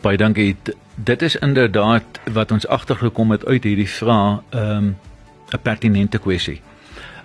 [0.00, 0.56] Baie dankie.
[0.94, 4.96] Dit is inderdaad wat ons agtergekom het uit hierdie vraag, ehm um,
[5.52, 6.60] 'n pertinente kwessie.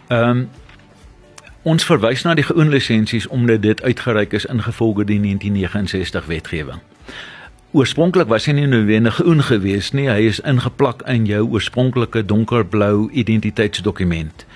[0.08, 0.50] Ehm um,
[1.70, 6.80] Ons verwys na die groen lisensies omdat dit uitgereik is ingevolge die 1969 wetgewing.
[7.78, 13.12] Oorspronklik was hy nie noodwendig groen geweest nie, hy is ingeplak in jou oorspronklike donkerblou
[13.14, 14.48] identiteitsdokument.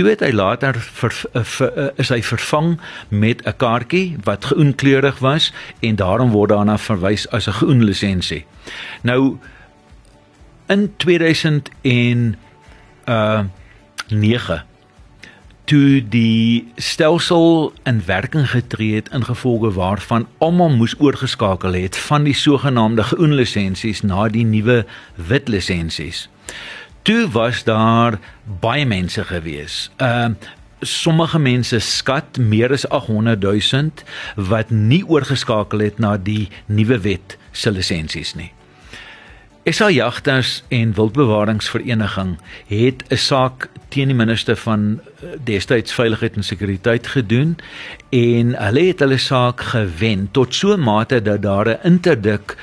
[0.00, 2.78] Toe het hy later ver, ver, is hy vervang
[3.10, 8.46] met 'n kaartjie wat groenkleurig was en daarom word daarna verwys as 'n groen lisensie.
[9.02, 9.36] Nou
[10.68, 12.36] in 2000 en
[13.04, 13.44] uh
[14.08, 14.71] 9
[15.64, 22.34] toe die stelsel in werking getree het ingevolge waarvan almal moes oorgeskakel het van die
[22.34, 24.82] sogenaamde groen lisensies na die nuwe
[25.14, 26.28] wit lisensies.
[27.02, 28.18] Toe was daar
[28.60, 29.90] baie mense gewees.
[29.96, 30.50] Ehm uh,
[30.82, 33.90] sommige mense skat meer as 800 000
[34.50, 38.50] wat nie oorgeskakel het na die nuwe wet se lisensies nie.
[39.64, 46.44] SA Jagters en Wildbewaringsvereniging het 'n saak teen die minister van eh, destyds veiligheid en
[46.44, 47.56] sekuriteit gedoen
[48.08, 52.56] en hulle het hulle saak gewen tot so 'n mate dat daar 'n interdik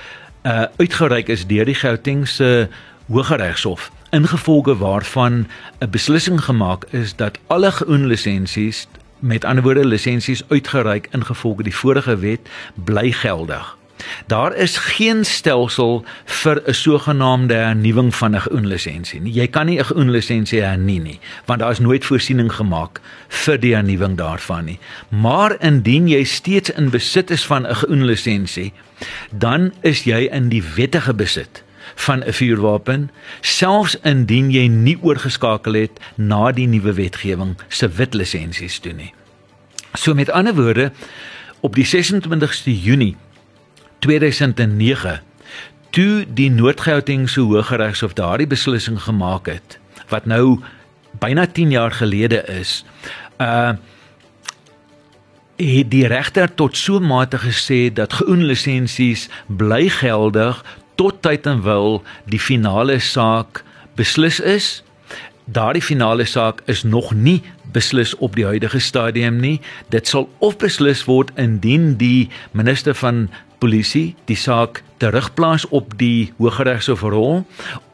[0.44, 2.70] uh, uitgereik is deur die Gautengse
[3.08, 5.48] Hooggeregshof ingevolge waarvan
[5.80, 8.88] 'n beslissing gemaak is dat alle groen lisensies
[9.20, 12.40] met ander woorde lisensies uitgereik ingevolge die vorige wet
[12.74, 13.79] bly geldig.
[14.28, 19.34] Daar is geen stelsel vir 'n sogenaamde hernuwing van 'n groen lisensie nie.
[19.34, 23.60] Jy kan nie 'n groen lisensie hernie nie, want daar is nooit voorsiening gemaak vir
[23.60, 24.80] die hernuwing daarvan nie.
[25.10, 28.74] Maar indien jy steeds in besit is van 'n groen lisensie,
[29.32, 31.64] dan is jy in die wettige besit
[31.96, 38.14] van 'n vuurwapen, selfs indien jy nie oorgeskakel het na die nuwe wetgewing se wit
[38.14, 39.14] lisensies toe nie.
[39.94, 40.92] So met ander woorde,
[41.60, 43.16] op die 26ste Junie
[44.00, 45.20] 2009
[45.90, 50.60] toe die Noord-Gautengse Hooggeregshof daardie beslissing gemaak het wat nou
[51.20, 52.84] byna 10 jaar gelede is
[53.38, 53.72] uh
[55.60, 60.62] het die regter tot so mate gesê dat groen lisensies bly geldig
[60.96, 62.00] tot tyd en wil
[62.32, 63.64] die finale saak
[64.00, 64.68] beslis is.
[65.46, 67.42] Daardie finale saak is nog nie
[67.76, 69.60] beslis op die huidige stadium nie.
[69.92, 73.28] Dit sal of beslis word indien die minister van
[73.60, 77.46] polisie die saak terugplaas op die Hooggeregshof rol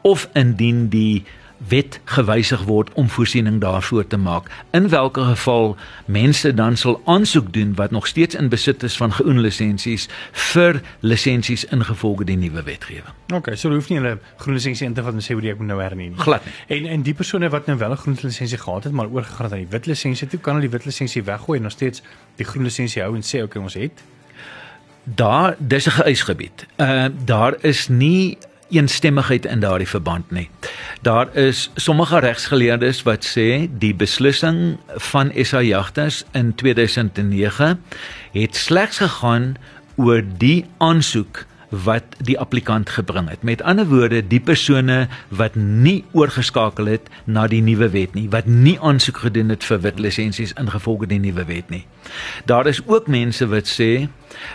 [0.02, 1.24] of indien die
[1.56, 4.50] wet gewysig word om voorsiening daarvoor te maak.
[4.70, 9.12] In watter geval mense dan sal aansoek doen wat nog steeds in besit is van
[9.12, 13.14] groen lisensies vir lisensies ingevolge die nuwe wetgewing.
[13.34, 15.72] OK, so hoef nie hulle groen lisensie in te vat en sê hoe ek moet
[15.72, 16.20] nou hernie nie.
[16.20, 16.54] Glad nie.
[16.76, 19.52] En en die persone wat nou wel 'n groen lisensie gehad het, maar oorgegaan het
[19.52, 22.02] aan die wit lisensie toe, kan hulle die wit lisensie weggooi en nog steeds
[22.36, 24.04] die groen lisensie hou en sê OK, ons het
[25.14, 26.66] daar dis 'n geëisgebied.
[26.76, 28.38] Uh daar is nie
[28.70, 30.50] eensstemmigheid in daardie verband nie.
[31.02, 37.82] Daar is sommige regsgeleerdes wat sê die beslissing van SA Jagters in 2009
[38.32, 39.54] het slegs gegaan
[39.94, 41.46] oor die aansoek
[41.84, 43.42] wat die applikant gebring het.
[43.42, 48.46] Met ander woorde, die persone wat nie oorgeskakel het na die nuwe wet nie, wat
[48.46, 51.84] nie aansoek gedoen het vir wit lisensies ingevolge die nuwe wet nie.
[52.44, 54.08] Daar is ook mense wat sê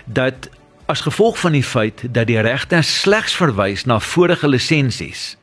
[0.06, 0.50] dat
[0.92, 5.36] as gevolg van die feit dat die regter slegs verwys na vorige lisensies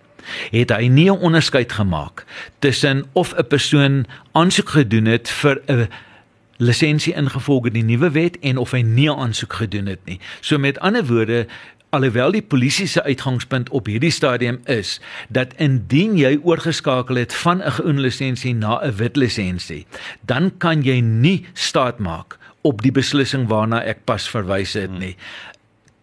[0.53, 2.25] het hy nie 'n onderskeid gemaak
[2.59, 5.89] tussen of 'n persoon aansoek gedoen het vir 'n
[6.59, 10.21] lisensie ingevolge die nuwe wet en of hy nie aansoek gedoen het nie.
[10.41, 11.47] So met ander woorde
[11.91, 14.99] Alhoewel die polisie se uitgangspunt op hierdie stadium is
[15.33, 19.87] dat indien jy oorgeskakel het van 'n groen lisensie na 'n wit lisensie,
[20.21, 25.17] dan kan jy nie staat maak op die beslissing waarna ek pas verwys het nie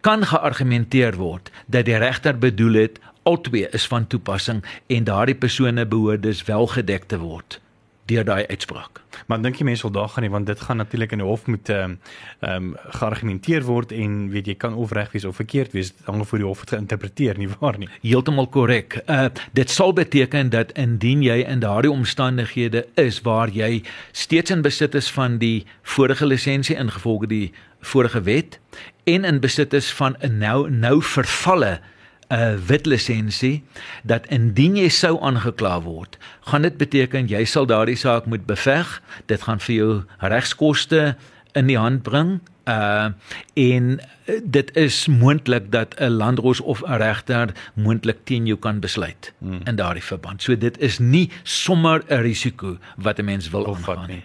[0.06, 5.86] kan geargumenteer word dat die regter bedoel het albei is van toepassing en daardie persone
[5.86, 7.58] behoort dus wel gedek te word
[8.06, 9.00] deur daai uitspraak.
[9.26, 11.46] Maar dink jy mense sal daar gaan nie want dit gaan natuurlik in die hof
[11.46, 11.96] moet ehm
[12.40, 16.38] um, geargumenteer word en weet jy kan of reg wees of verkeerd wees hang voor
[16.38, 17.88] die hof te interpreteer nie waar nie.
[18.02, 19.00] Heeltemal korrek.
[19.06, 24.62] Uh dit sal beteken dat indien jy in daardie omstandighede is waar jy steeds in
[24.62, 28.60] besit is van die vorige lisensie ingevolge die vorige wet
[29.04, 31.80] en in besit is van 'n nou nou vervalle
[32.28, 33.62] 'n wit lisensie
[34.02, 39.02] dat indien jy sou aangekla word, gaan dit beteken jy sal daardie saak moet beveg.
[39.26, 41.16] Dit gaan vir jou regskoste
[41.54, 42.40] in die hand bring.
[42.66, 43.14] Uh
[43.54, 44.00] en
[44.42, 49.60] dit is moontlik dat 'n landros of 'n regter moontlik teen jou kan besluit hmm.
[49.64, 50.42] in daardie verband.
[50.42, 54.24] So dit is nie sommer 'n risiko wat 'n mens wil aangaan nie.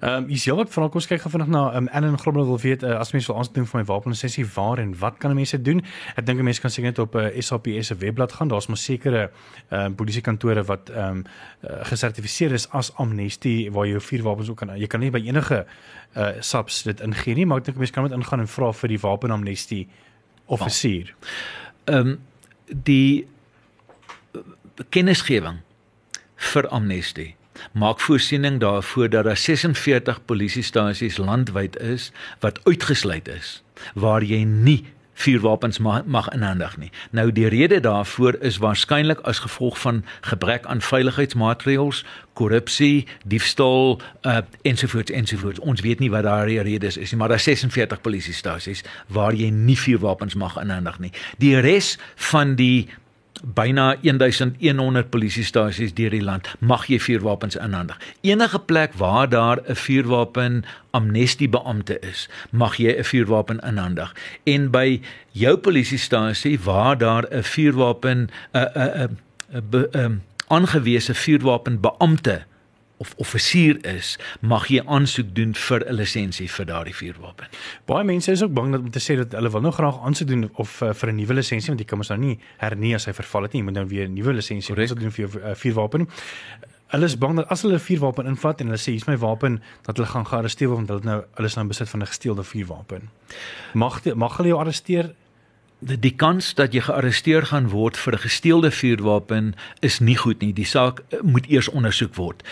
[0.00, 2.82] Ehm um, is heelwat vra ons kyk gou vinnig na um, Ellen Grobbel wil weet
[2.82, 5.82] uh, as mense wil aansoek doen vir my wapenlisensie waar en wat kan mense doen?
[6.16, 8.48] Ek dink mense kan seker net op 'n uh, SAPS se webblad gaan.
[8.48, 9.30] Daar's mos sekere
[9.70, 11.24] ehm um, polisiekantore wat ehm um,
[11.64, 15.66] uh, gesertifiseer is as amnestie waar jy vuurwapens ook kan jy kan nie by enige
[16.16, 18.88] uh subs dit ingee nie, maar ek dink mense kan net ingaan en vra vir
[18.88, 19.88] die wapenamnestie
[20.46, 21.14] offisier.
[21.84, 22.18] Ehm um,
[22.68, 23.26] die
[24.90, 25.60] kennisgewing
[26.36, 27.34] vir amnestie
[27.72, 33.62] maak voorsiening daarvoor dat daar 46 polisiestasies landwyd is wat uitgesluit is
[33.94, 36.90] waar jy nie vuurwapens mag, mag inhandig nie.
[37.10, 44.38] Nou die rede daarvoor is waarskynlik as gevolg van gebrek aan veiligheidsmaatreëls, korrupsie, diefstal uh,
[44.62, 45.62] ensovoorts ensovoorts.
[45.62, 49.50] Ons weet nie wat daardie redes is nie, maar daar is 46 polisiestasies waar jy
[49.54, 51.12] nie vuurwapens mag inhandig nie.
[51.38, 51.94] Die res
[52.30, 52.88] van die
[53.44, 57.98] byna 1100 polisiestasies deur die land mag jy vuurwapens inhandig.
[58.20, 64.14] Enige plek waar daar 'n vuurwapen amnestie beampte is, mag jy 'n vuurwapen inhandig.
[64.44, 65.00] En by
[65.32, 69.18] jou polisiestasie waar daar 'n vuurwapen 'n 'n
[69.92, 72.44] 'n aangewese vuurwapen beampte
[72.96, 77.46] of offisier is, mag jy aansoek doen vir 'n lisensie vir daardie vuurwapen.
[77.86, 80.28] Baie mense is ook bang dat om te sê dat hulle wil nou graag aansoek
[80.28, 83.04] doen of uh, vir 'n nuwe lisensie want jy kan mos nou nie hernie as
[83.04, 85.54] hy verval het nie, jy moet nou weer 'n nuwe lisensie doen vir jou uh,
[85.54, 86.08] vuurwapen.
[86.94, 89.62] Hulle is bang dat as hulle 'n vuurwapen invat en hulle sê hier's my wapen
[89.82, 92.06] dat hulle gaan gearresteer word want hulle nou hulle is nou in besit van 'n
[92.06, 93.10] gesteelde vuurwapen.
[93.74, 95.14] Mag die, mag hulle jou arresteer
[95.80, 100.40] die, die kans dat jy gearresteer gaan word vir 'n gesteelde vuurwapen is nie goed
[100.40, 100.52] nie.
[100.52, 102.42] Die saak uh, moet eers ondersoek word.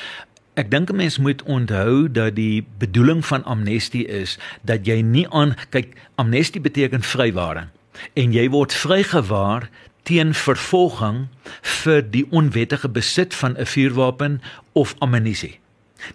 [0.55, 5.29] Ek dink 'n mens moet onthou dat die bedoeling van amnestie is dat jy nie
[5.29, 7.69] aan kyk amnestie beteken vrywaring
[8.13, 9.71] en jy word vrygewaar
[10.03, 11.29] teen vervolging
[11.63, 14.41] vir die onwettige besit van 'n vuurwapen
[14.73, 15.59] of ammunisie.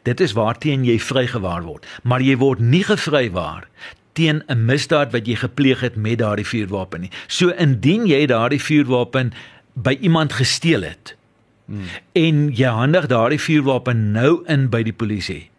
[0.03, 3.67] Dit is waarteen jy vrygewaar word, maar jy word nie gevrywaar
[4.13, 7.11] teen 'n misdaad wat jy gepleeg het met daardie vuurwapen nie.
[7.27, 9.33] So indien jy daardie vuurwapen
[9.73, 11.16] by iemand gesteel het,
[11.67, 11.87] Hmm.
[12.15, 15.49] En jy handig daardie vuurwapen nou in by die polisie.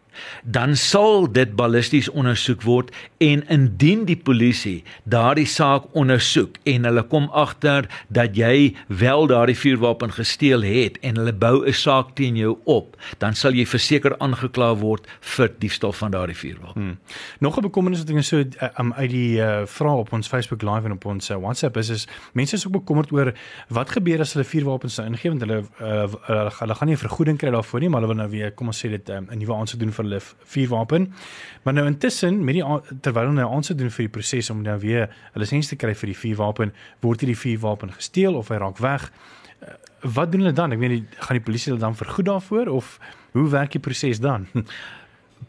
[0.45, 7.03] Dan sal dit ballisties ondersoek word en indien die polisie daardie saak ondersoek en hulle
[7.11, 12.37] kom agter dat jy wel daardie vuurwapen gesteel het en hulle bou 'n saak teen
[12.37, 16.83] jou op, dan sal jy verseker aangekla word vir diefstal van daardie vuurwapen.
[16.83, 16.99] Hmm.
[17.41, 18.45] Nog 'n bekommernis wat ek so
[18.79, 21.89] um, uit die uh, vrae op ons Facebook live en op ons uh, WhatsApp is
[21.89, 23.33] is mense is ook bekommerd oor
[23.69, 27.05] wat gebeur as hulle vuurwapens sou ingee want hulle uh, hulle, hulle gaan nie 'n
[27.07, 29.39] vergoeding kry daarvoor nie, maar hulle wil nou weer kom ons sê dit 'n um,
[29.39, 30.21] nuwe aansoek doen vir hulle
[30.55, 31.13] vuurwapen.
[31.63, 32.65] Maar nou intussen met die
[33.05, 35.95] terwyl hulle nou aansoek doen vir die proses om nou weer 'n lisensie te kry
[35.95, 39.13] vir die vuurwapen, word hierdie vuurwapen gesteel of hy raak weg.
[39.63, 39.69] Uh,
[40.03, 40.73] wat doen hulle dan?
[40.73, 42.99] Ek weet gaan die polisie hulle dan vergoed daarvoor of
[43.33, 44.47] hoe werk die proses dan?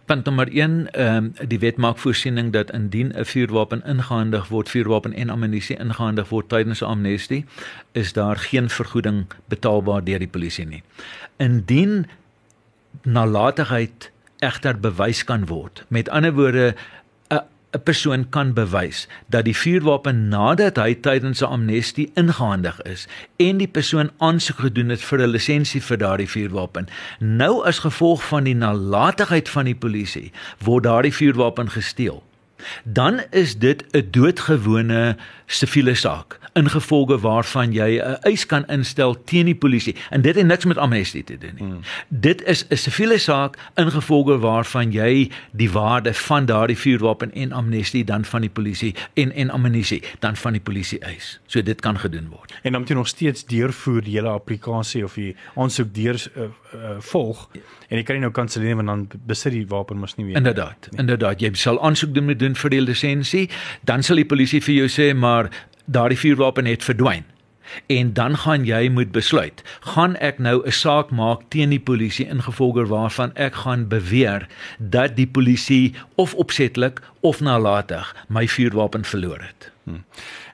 [0.06, 5.14] Punt nommer 1, ehm die wet maak voorsiening dat indien 'n vuurwapen ingehandig word, vuurwapen
[5.14, 7.46] en ammunisie ingehandig word tydens 'n amnestie,
[7.92, 10.84] is daar geen vergoeding betaalbaar deur die polisie nie.
[11.38, 12.06] Indien
[13.04, 15.84] nalatigheid egter bewys kan word.
[15.88, 16.76] Met ander woorde
[17.72, 23.58] 'n persoon kan bewys dat die vuurwapen nadat hy tydens 'n amnestie ingehandig is en
[23.58, 26.88] die persoon aansoek gedoen het vir 'n lisensie vir daardie vuurwapen
[27.20, 30.32] nou as gevolg van die nalatigheid van die polisie
[30.66, 32.24] word daardie vuurwapen gesteel
[32.84, 39.46] dan is dit 'n doodgewone siviele saak ingevolge waarvan jy 'n eis kan instel teen
[39.46, 41.64] die polisie en dit het niks met amnestie te doen nie.
[41.64, 41.82] Hmm.
[42.08, 48.04] Dit is 'n siviele saak ingevolge waarvan jy die waarde van daardie vuurwapen en amnestie
[48.04, 51.40] dan van die polisie en en amnestie dan van die polisie eis.
[51.46, 52.54] So dit kan gedoen word.
[52.62, 56.44] En dan moet jy nog steeds deurvoer die hele applikasie of die aansoek deur uh,
[56.44, 57.50] uh, volg
[57.88, 60.36] en jy kan nie nou kanselleer want dan besit die wapen mos nie meer.
[60.36, 60.88] Inderdaad.
[60.92, 61.00] Nie.
[61.00, 63.50] Inderdaad, jy sal aansoek doen met doen vir die lisensie,
[63.86, 65.50] dan sal die polisie vir jou sê maar
[65.86, 67.26] daardie vuurwapen het verdwyn.
[67.86, 69.62] En dan gaan jy moet besluit,
[69.94, 74.48] gaan ek nou 'n saak maak teen die polisie ingevolge waarvan ek gaan beweer
[74.80, 79.72] dat die polisie of opsetlik of nalatig my vuurwapen verloor het.
[79.84, 80.04] Hmm.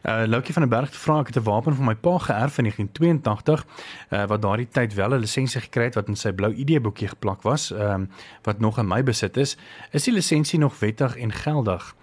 [0.05, 2.63] Uh Loukie van der Berg vra ek het 'n wapen van my pa geërf in
[2.69, 3.65] 1982
[4.09, 7.07] uh wat daardie tyd wel 'n lisensie gekry het wat in sy blou ID boekie
[7.07, 8.09] geplak was, ehm um,
[8.43, 9.57] wat nog in my besit is.
[9.91, 11.95] Is die lisensie nog wettig en geldig?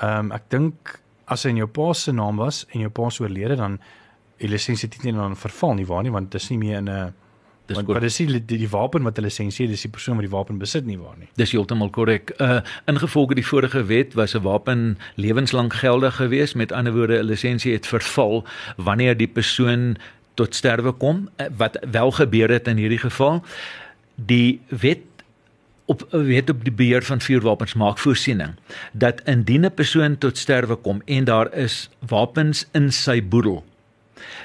[0.00, 3.10] Ehm um, ek dink as hy in jou pa se naam was en jou pa
[3.10, 3.80] se oorlede dan
[4.36, 7.14] die lisensie nie dan verval nie waar nie want dit is nie meer in 'n
[7.68, 10.16] Dis want wat is die, die die wapen wat 'n lisensie het, dis die persoon
[10.16, 11.28] wat die wapen besit nie waar nie.
[11.36, 12.32] Dis heeltemal korrek.
[12.40, 16.54] Uh ingevolge die vorige wet was 'n wapen lewenslank geldig geweest.
[16.54, 18.44] Met ander woorde, 'n lisensie het verval
[18.76, 19.96] wanneer die persoon
[20.34, 23.44] tot sterwe kom, uh, wat wel gebeur het in hierdie geval.
[24.14, 24.98] Die wet
[25.88, 28.54] op weet op die beheer van vuurwapens maak voorsiening
[28.92, 33.64] dat indien 'n persoon tot sterwe kom en daar is wapens in sy boedel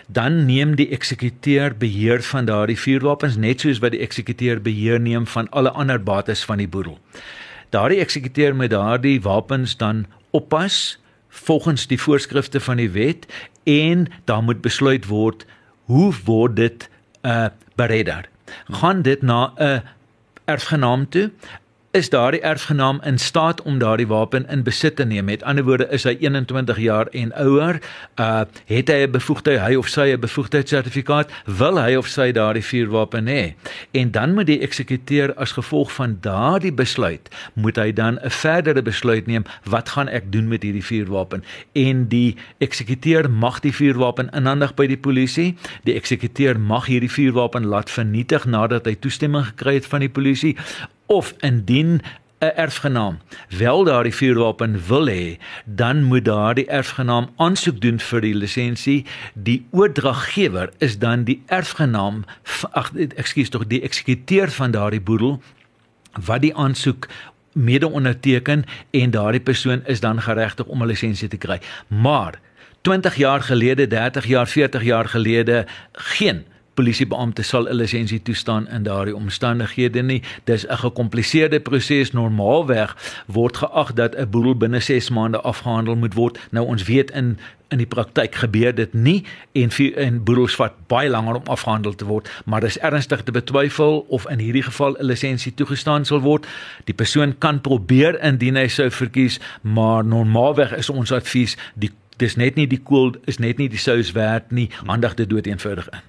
[0.07, 5.27] dan neem die eksekuteur beheer van daardie vuurwapens net soos wat die eksekuteur beheer neem
[5.27, 6.99] van alle ander bates van die boedel.
[7.69, 10.99] Daardie eksekuteur met daardie wapens dan oppas
[11.29, 13.25] volgens die voorskrifte van die wet
[13.63, 15.45] en daar moet besluit word
[15.85, 16.89] hoe word dit
[17.21, 18.29] uh bereder.
[18.69, 19.81] Gaan dit na 'n
[20.45, 21.31] erfgenaam toe
[21.93, 25.25] is daardie erfgenaam in staat om daardie wapen in besit te neem.
[25.25, 27.77] Met ander woorde is hy 21 jaar en ouer,
[28.17, 32.63] uh het hy 'n bevoegdheid, hy of sy 'n bevoegdheidssertifikaat, wil hy of sy daardie
[32.65, 33.53] vuurwapen hê.
[33.91, 38.81] En dan moet die eksekuteur as gevolg van daardie besluit, moet hy dan 'n verdere
[38.81, 41.43] besluit neem, wat gaan ek doen met hierdie vuurwapen?
[41.73, 45.55] En die eksekuteur mag die vuurwapen inhandig by die polisie.
[45.83, 50.57] Die eksekuteur mag hierdie vuurwapen laat vernietig nadat hy toestemming gekry het van die polisie
[51.13, 52.01] of indien
[52.43, 53.19] 'n erfgenaam
[53.57, 59.05] wel daardie vuurwapen wil hê, dan moet daardie erfgenaam aansoek doen vir die lisensie.
[59.33, 62.23] Die oordraggewer is dan die erfgenaam,
[62.71, 65.41] ag ekskuus tog die eksekuteur van daardie boedel
[66.25, 67.07] wat die aansoek
[67.53, 71.61] mede onderteken en daardie persoon is dan geregtig om 'n lisensie te kry.
[71.87, 72.39] Maar
[72.81, 78.83] 20 jaar gelede, 30 jaar, 40 jaar gelede geen polisiebeampte sal 'n lisensie toestaan in
[78.83, 80.21] daardie omstandighede nie.
[80.43, 82.11] Dis 'n gekompliseerde proses.
[82.11, 86.39] Normaalweg word geag dat 'n boedel binne 6 maande afgehandel moet word.
[86.51, 87.37] Nou ons weet in
[87.73, 92.05] in die praktyk gebeur dit nie en en boedels vat baie langer om afgehandel te
[92.05, 96.47] word, maar dis ernstig te betwyfel of in hierdie geval 'n lisensie toegestaan sal word.
[96.83, 102.35] Die persoon kan probeer indien hy sou verkies, maar normaalweg is ons advies die dis
[102.35, 105.89] net nie die koel is net nie die sous werd nie handig dit dood eenvoudig
[105.89, 106.01] in.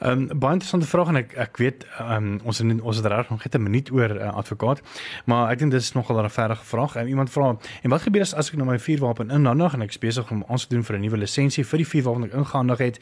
[0.00, 3.06] Ehm um, baie interessante vraag en ek ek weet ehm um, ons het, ons het
[3.06, 4.82] reg nog net 'n minuut oor uh, advokaat,
[5.24, 6.96] maar ek dink dit is nogal 'n verre vraag.
[6.96, 9.90] Um, iemand vra en wat gebeur as as ek nou my vuurwapen inhandig en ek
[9.90, 12.36] is besig om ons te doen vir 'n nuwe lisensie vir die vuurwapen wat ek
[12.36, 13.00] ingehandig het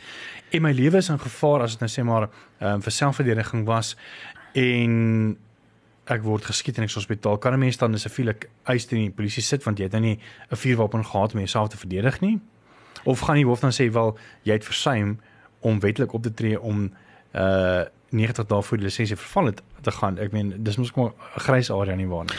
[0.50, 2.28] en my lewe is in gevaar as dit nou sê maar
[2.60, 3.96] ehm um, vir selfverdediging was
[4.54, 5.36] en
[6.06, 9.10] ek word geskiet in 'n hospitaal, kan 'n mens dan 'n siviele eis teen die
[9.10, 10.18] polisie sit want jy het nou nie
[10.50, 12.40] 'n vuurwapen gehad om jouself te verdedig nie?
[13.04, 15.20] Of gaan die hoof dan sê wel jy het versuim
[15.60, 16.92] om wettelik op te tree om
[17.34, 20.18] uh 90 dae voor die lisensie verval het te gaan.
[20.18, 22.38] Ek meen dis mos 'n grys area nie waar nie.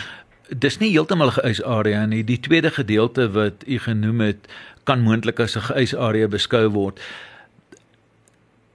[0.58, 2.24] Dis nie heeltemal 'n geëis area nie.
[2.24, 4.48] Die tweede gedeelte wat u genoem het
[4.84, 7.00] kan moontlik as 'n geëis area beskou word.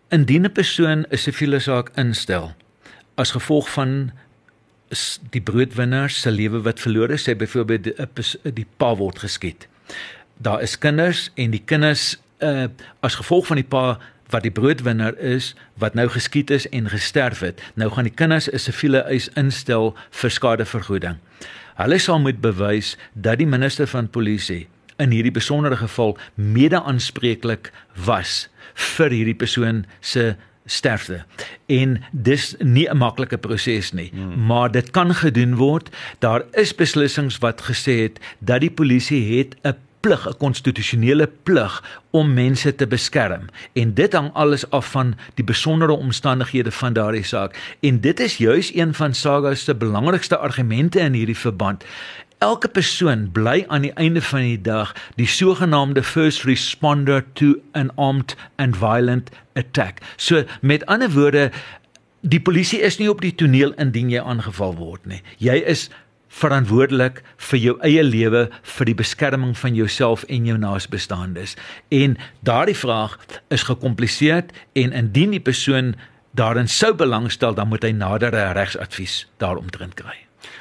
[0.08, 2.54] Indien 'n persoon 'n siviele saak instel
[3.14, 4.12] as gevolg van
[5.30, 9.68] die broodwinner se lewe wat verlore sê byvoorbeeld die, die pa word geskiet.
[10.36, 12.66] Daar is kinders en die kinders uh
[13.00, 13.98] as gevolg van die pa
[14.32, 17.62] wat die broodwinner is wat nou geskiet is en gesterf het.
[17.74, 21.16] Nou gaan die kinders 'n siviele eis instel vir skadevergoeding.
[21.76, 27.72] Hulle sal moet bewys dat die minister van polisie in hierdie besondere geval mede-aanspreeklik
[28.04, 28.48] was
[28.96, 31.24] vir hierdie persoon se sterfte.
[31.66, 34.46] En dis nie 'n maklike proses nie, hmm.
[34.46, 35.90] maar dit kan gedoen word.
[36.18, 41.74] Daar is beslissings wat gesê het dat die polisie het 'n plig, 'n konstitusionele plig
[42.10, 43.46] om mense te beskerm.
[43.72, 47.76] En dit hang alles af van die besondere omstandighede van daardie saak.
[47.80, 51.84] En dit is juis een van Saga se belangrikste argumente in hierdie verband.
[52.38, 57.90] Elke persoon bly aan die einde van die dag die sogenaamde first responder to an
[57.94, 59.98] armed and violent attack.
[60.16, 61.50] So met ander woorde,
[62.20, 65.22] die polisie is nie op die toneel indien jy aangeval word nie.
[65.38, 65.88] Jy is
[66.32, 67.20] verantwoordelik
[67.50, 71.56] vir jou eie lewe, vir die beskerming van jouself en jou naasbestaandes.
[71.92, 73.18] En daardie vraag
[73.52, 75.94] is gekompliseer en indien die persoon
[76.32, 80.16] daarin sou belangstel, dan moet hy nadere regsadvies daaromtrent kry.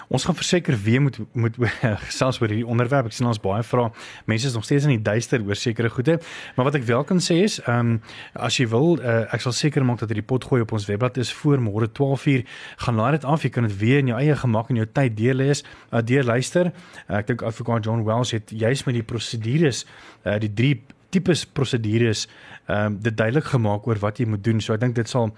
[0.09, 1.55] Ons gaan verseker weer moet moet
[2.07, 3.09] gesels oor hierdie onderwerp.
[3.11, 3.89] Ek sien ons baie vra.
[4.29, 6.19] Mense is nog steeds in die duister oor sekere goede.
[6.55, 7.99] Maar wat ek wel kan sê is, ehm um,
[8.33, 11.17] as jy wil, uh, ek sal seker maak dat hierdie pot gooi op ons webblad
[11.21, 12.47] is voor môre 12:00.
[12.85, 13.43] Gaan laai dit af.
[13.43, 16.71] Jy kan dit weer in jou eie gemak en jou tyd deurlees, uh, deurluister.
[17.07, 19.85] Uh, ek dink advokaat John Wells het juis met die prosedures,
[20.25, 20.75] uh, die drie
[21.11, 22.27] tipes prosedures
[22.71, 24.61] ehm um, dit duidelik gemaak oor wat jy moet doen.
[24.61, 25.31] So ek dink dit sal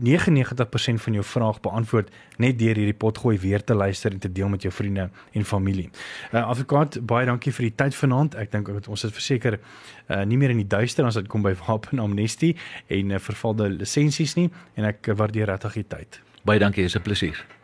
[0.00, 2.10] 99% van jou vraag beantwoord
[2.40, 5.90] net deur hierdie potgooi weer te luister en te deel met jou vriende en familie.
[6.32, 8.36] Uh advokaat, baie dankie vir die tyd vanaand.
[8.40, 9.58] Ek dink ons is verseker
[10.08, 12.56] uh nie meer in die duister as dit kom by wapen amnestie
[12.88, 16.22] en uh, vervalde lisensies nie en ek waardeer regtig die tyd.
[16.44, 17.61] Baie dankie, is 'n plesier.